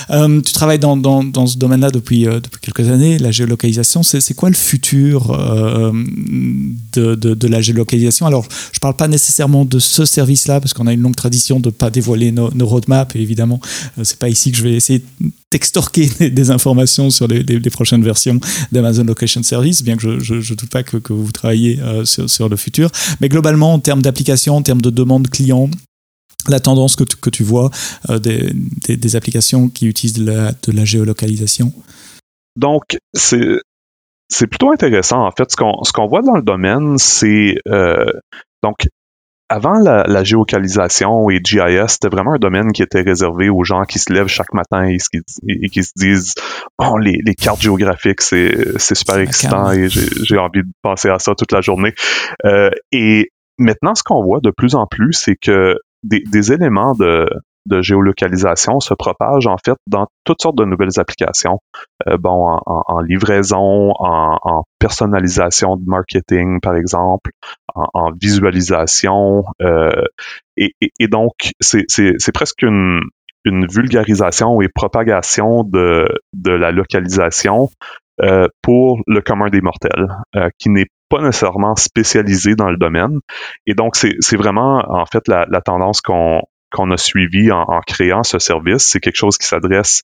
Euh, 0.10 0.42
tu 0.42 0.54
travailles 0.54 0.80
dans, 0.80 0.98
dans, 0.98 1.24
dans 1.24 1.46
ce 1.46 1.58
domaine-là 1.58 1.92
depuis, 1.92 2.28
euh, 2.28 2.40
depuis 2.40 2.60
quelques 2.62 2.90
années, 2.90 3.20
la 3.20 3.30
géolocalisation. 3.32 4.02
C'est 4.02 4.34
quoi 4.34 4.50
le 4.50 4.56
futur 4.56 5.38
de, 6.94 7.16
de, 7.16 7.48
la 7.48 7.62
géolocalisation? 7.62 8.26
Alors, 8.26 8.46
je 8.72 8.78
ne 8.78 8.80
parle 8.80 8.96
pas 8.96 9.08
nécessairement 9.08 9.66
de 9.66 9.78
ce 9.78 10.06
service-là, 10.06 10.60
parce 10.60 10.74
qu'on 10.74 10.88
a 10.88 10.94
une 10.94 11.02
longue 11.02 11.16
tradition 11.16 11.60
de 11.60 11.68
ne 11.68 11.72
pas 11.72 11.92
dévoiler 11.92 12.32
nos, 12.32 12.52
nos 12.54 12.66
roadmaps, 12.66 13.16
et 13.16 13.22
évidemment, 13.22 13.60
c'est 14.02 14.18
pas 14.18 14.30
ici 14.30 14.52
que 14.52 14.58
je 14.58 14.64
vais 14.64 14.74
essayer 14.74 15.04
d'extorquer 15.58 16.08
des, 16.30 16.52
informations 16.52 17.10
sur 17.10 17.28
les, 17.28 17.70
prochaines 17.72 18.04
versions 18.04 18.40
d'Amazon 18.72 19.04
Location 19.04 19.42
Service, 19.44 19.84
bien 19.84 19.98
que 19.98 20.20
je 20.20 20.34
ne 20.36 20.56
doute 20.56 20.70
pas 20.70 20.84
que, 20.84 21.12
vous 21.12 21.32
travaillez 21.32 21.80
euh, 21.82 22.06
sur, 22.06 22.48
le 22.48 22.56
futur. 22.56 22.90
Mais 23.22 23.30
globalement, 23.30 23.74
en 23.74 23.80
termes 23.80 24.02
d'application, 24.02 24.56
en 24.56 24.62
termes 24.62 24.82
de 24.82 24.92
demande 24.92 25.30
client, 25.30 25.70
la 26.48 26.60
tendance 26.60 26.96
que 26.96 27.30
tu, 27.30 27.44
vois 27.44 27.72
euh, 28.10 28.20
des, 28.20 29.16
applications 29.16 29.68
qui 29.68 29.88
utilisent 29.88 30.24
de 30.24 30.72
la, 30.72 30.86
géolocalisation 30.86 31.74
Donc, 32.56 32.98
c'est. 33.14 33.60
Plutôt 34.40 34.72
intéressant. 34.72 35.26
En 35.26 35.32
fait, 35.32 35.50
ce 35.50 35.56
qu'on 35.56 35.84
ce 35.86 35.94
qu'on 35.94 36.06
voit 36.08 36.22
dans 36.22 36.36
le 36.36 36.42
domaine, 36.42 36.98
c'est 36.98 37.56
euh, 37.70 38.12
donc 38.62 38.90
avant 39.50 39.80
la, 39.80 40.04
la, 40.08 40.24
géolocalisation 40.24 41.30
et 41.30 41.40
GIS, 41.44 41.88
c'était 41.88 42.10
vraiment 42.10 42.34
un 42.34 42.40
domaine 42.40 42.72
qui 42.72 42.84
était 42.84 43.02
réservé 43.02 43.50
aux 43.50 43.64
gens 43.64 43.84
qui 43.84 44.00
se 44.00 44.12
lèvent 44.12 44.28
chaque 44.28 44.54
matin 44.54 44.84
et, 44.86 44.98
qui, 44.98 45.22
et 45.48 45.70
qui 45.70 45.84
se 45.84 45.94
disent 45.96 46.34
Bon, 46.78 46.98
les, 46.98 47.20
les 47.26 47.36
cartes 47.36 47.62
géographiques, 47.62 48.22
c'est 48.22 48.78
super 48.80 49.18
excitant 49.18 49.72
et 49.72 49.88
j'ai 49.90 50.38
envie 50.38 50.64
de 50.64 50.72
penser 50.82 51.10
à 51.10 51.20
ça 51.20 51.34
toute 51.36 51.52
la 51.52 51.62
journée. 51.62 51.94
Euh, 52.46 52.70
et 52.92 53.32
maintenant, 53.58 53.96
ce 53.96 54.04
qu'on 54.04 54.24
voit 54.24 54.40
de 54.42 54.52
plus 54.52 54.76
en 54.76 54.86
plus, 54.86 55.14
c'est 55.14 55.36
que 55.36 55.78
des, 56.04 56.24
des 56.32 56.52
éléments 56.52 56.94
de, 56.94 57.28
de, 57.68 57.82
géolocalisation 57.82 58.80
se 58.80 58.94
propagent 58.94 59.48
en 59.48 59.58
fait 59.64 59.76
dans 59.88 60.08
toutes 60.24 60.42
sortes 60.42 60.58
de 60.58 60.66
nouvelles 60.66 61.00
applications. 61.00 61.60
Euh, 62.08 62.18
bon, 62.18 62.58
en, 62.66 62.84
en, 62.88 63.00
livraison, 63.02 63.92
en, 64.00 64.38
en, 64.42 64.64
personnalisation 64.80 65.78
de 65.78 65.84
marketing, 65.86 66.60
par 66.62 66.76
exemple, 66.76 67.32
en, 67.76 68.12
visualisation. 68.20 69.44
Euh, 69.62 69.90
et, 70.56 70.74
et, 70.82 70.92
et, 71.00 71.08
donc, 71.08 71.34
c'est 71.60 72.32
presque 72.34 72.62
une, 72.64 73.02
une 73.46 73.68
vulgarisation 73.68 74.62
et 74.62 74.68
propagation 74.68 75.64
de, 75.64 76.08
de 76.34 76.52
la 76.52 76.72
localisation 76.72 77.70
euh, 78.24 78.48
pour 78.64 79.00
le 79.06 79.22
commun 79.22 79.50
des 79.50 79.62
mortels, 79.62 80.08
euh, 80.36 80.50
qui 80.58 80.70
n'est 80.70 80.88
pas 81.10 81.22
nécessairement 81.22 81.76
spécialisé 81.76 82.56
dans 82.56 82.70
le 82.70 82.78
domaine. 82.78 83.20
Et 83.66 83.76
donc, 83.76 83.96
c'est 83.96 84.36
vraiment, 84.36 84.84
en 84.90 85.06
fait, 85.06 85.28
la, 85.28 85.46
la 85.50 85.62
tendance 85.62 86.02
qu'on 86.02 86.42
qu'on 86.78 86.92
a 86.92 86.98
suivi 86.98 87.52
en, 87.52 87.66
créant 87.86 88.24
ce 88.24 88.38
service. 88.40 88.84
C'est 88.84 89.00
quelque 89.00 89.16
chose 89.16 89.38
qui 89.38 89.48
s'adresse 89.48 90.04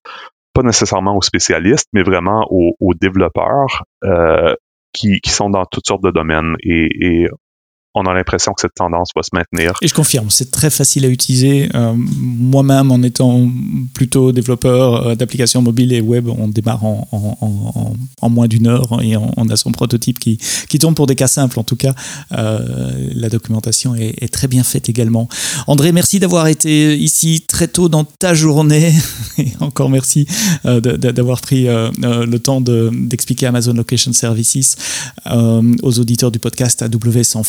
pas 0.54 0.64
nécessairement 0.64 1.16
aux 1.16 1.22
spécialistes, 1.22 1.90
mais 1.94 2.04
vraiment 2.04 2.46
aux, 2.50 2.94
développeurs 2.94 3.86
euh, 4.04 4.54
qui, 4.92 5.20
sont 5.26 5.50
dans 5.50 5.66
toutes 5.66 5.88
sortes 5.88 6.04
de 6.04 6.12
domaines. 6.12 6.56
Et 6.62 7.28
on 7.96 8.06
a 8.06 8.14
l'impression 8.14 8.54
que 8.54 8.62
cette 8.62 8.74
tendance 8.74 9.10
va 9.16 9.22
se 9.22 9.30
maintenir. 9.34 9.74
Et 9.82 9.88
je 9.88 9.94
confirme, 9.94 10.30
c'est 10.30 10.50
très 10.50 10.70
facile 10.70 11.06
à 11.06 11.10
utiliser. 11.10 11.70
Euh, 11.76 11.94
Moi-même, 11.96 12.92
en 12.92 13.02
étant 13.04 13.48
plutôt 13.94 14.32
développeur 14.32 15.08
euh, 15.08 15.16
d'applications 15.16 15.62
mobiles 15.62 15.94
et 15.94 16.02
web, 16.02 16.28
on 16.28 16.48
démarre 16.48 16.84
en, 16.84 17.08
en, 18.22 18.30
moins 18.30 18.48
d'une 18.48 18.68
heure 18.68 19.00
et 19.04 19.16
on, 19.16 19.50
a 19.50 19.56
son 19.56 19.72
prototype 19.72 20.18
qui, 20.18 20.40
qui 20.70 20.80
tourne 20.80 20.96
pour 20.96 21.06
des 21.06 21.16
cas 21.16 21.28
simples. 21.28 21.60
En 21.60 21.64
tout 21.64 21.76
cas, 21.76 21.94
euh, 22.32 23.10
la 23.14 23.30
documentation 23.30 23.94
est, 23.96 24.32
très 24.34 24.48
bien 24.48 24.64
faite 24.64 24.90
également. 24.90 25.28
André, 25.68 25.92
merci 25.92 26.20
d'avoir 26.20 26.48
été 26.48 26.98
ici 26.98 27.44
très 27.48 27.68
tôt 27.68 27.90
dans 27.90 28.04
ta 28.04 28.34
journée. 28.34 28.92
Et 29.38 29.52
encore 29.60 29.90
merci 29.90 30.26
d'avoir 30.64 31.42
pris 31.42 31.66
le 31.68 32.38
temps 32.38 32.62
d'expliquer 32.62 33.46
de, 33.46 33.50
Amazon 33.50 33.74
Location 33.74 34.14
Services 34.14 34.76
aux 35.26 36.00
auditeurs 36.00 36.32
du 36.32 36.40
podcast 36.40 36.82
AWS 36.82 37.36
en 37.36 37.44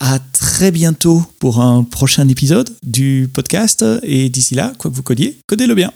À 0.00 0.18
très 0.18 0.70
bientôt 0.70 1.22
pour 1.38 1.60
un 1.60 1.84
prochain 1.84 2.28
épisode 2.28 2.70
du 2.82 3.28
podcast. 3.32 3.84
Et 4.02 4.28
d'ici 4.28 4.54
là, 4.54 4.72
quoi 4.78 4.90
que 4.90 4.96
vous 4.96 5.02
codiez, 5.02 5.38
codez-le 5.46 5.74
bien. 5.74 5.92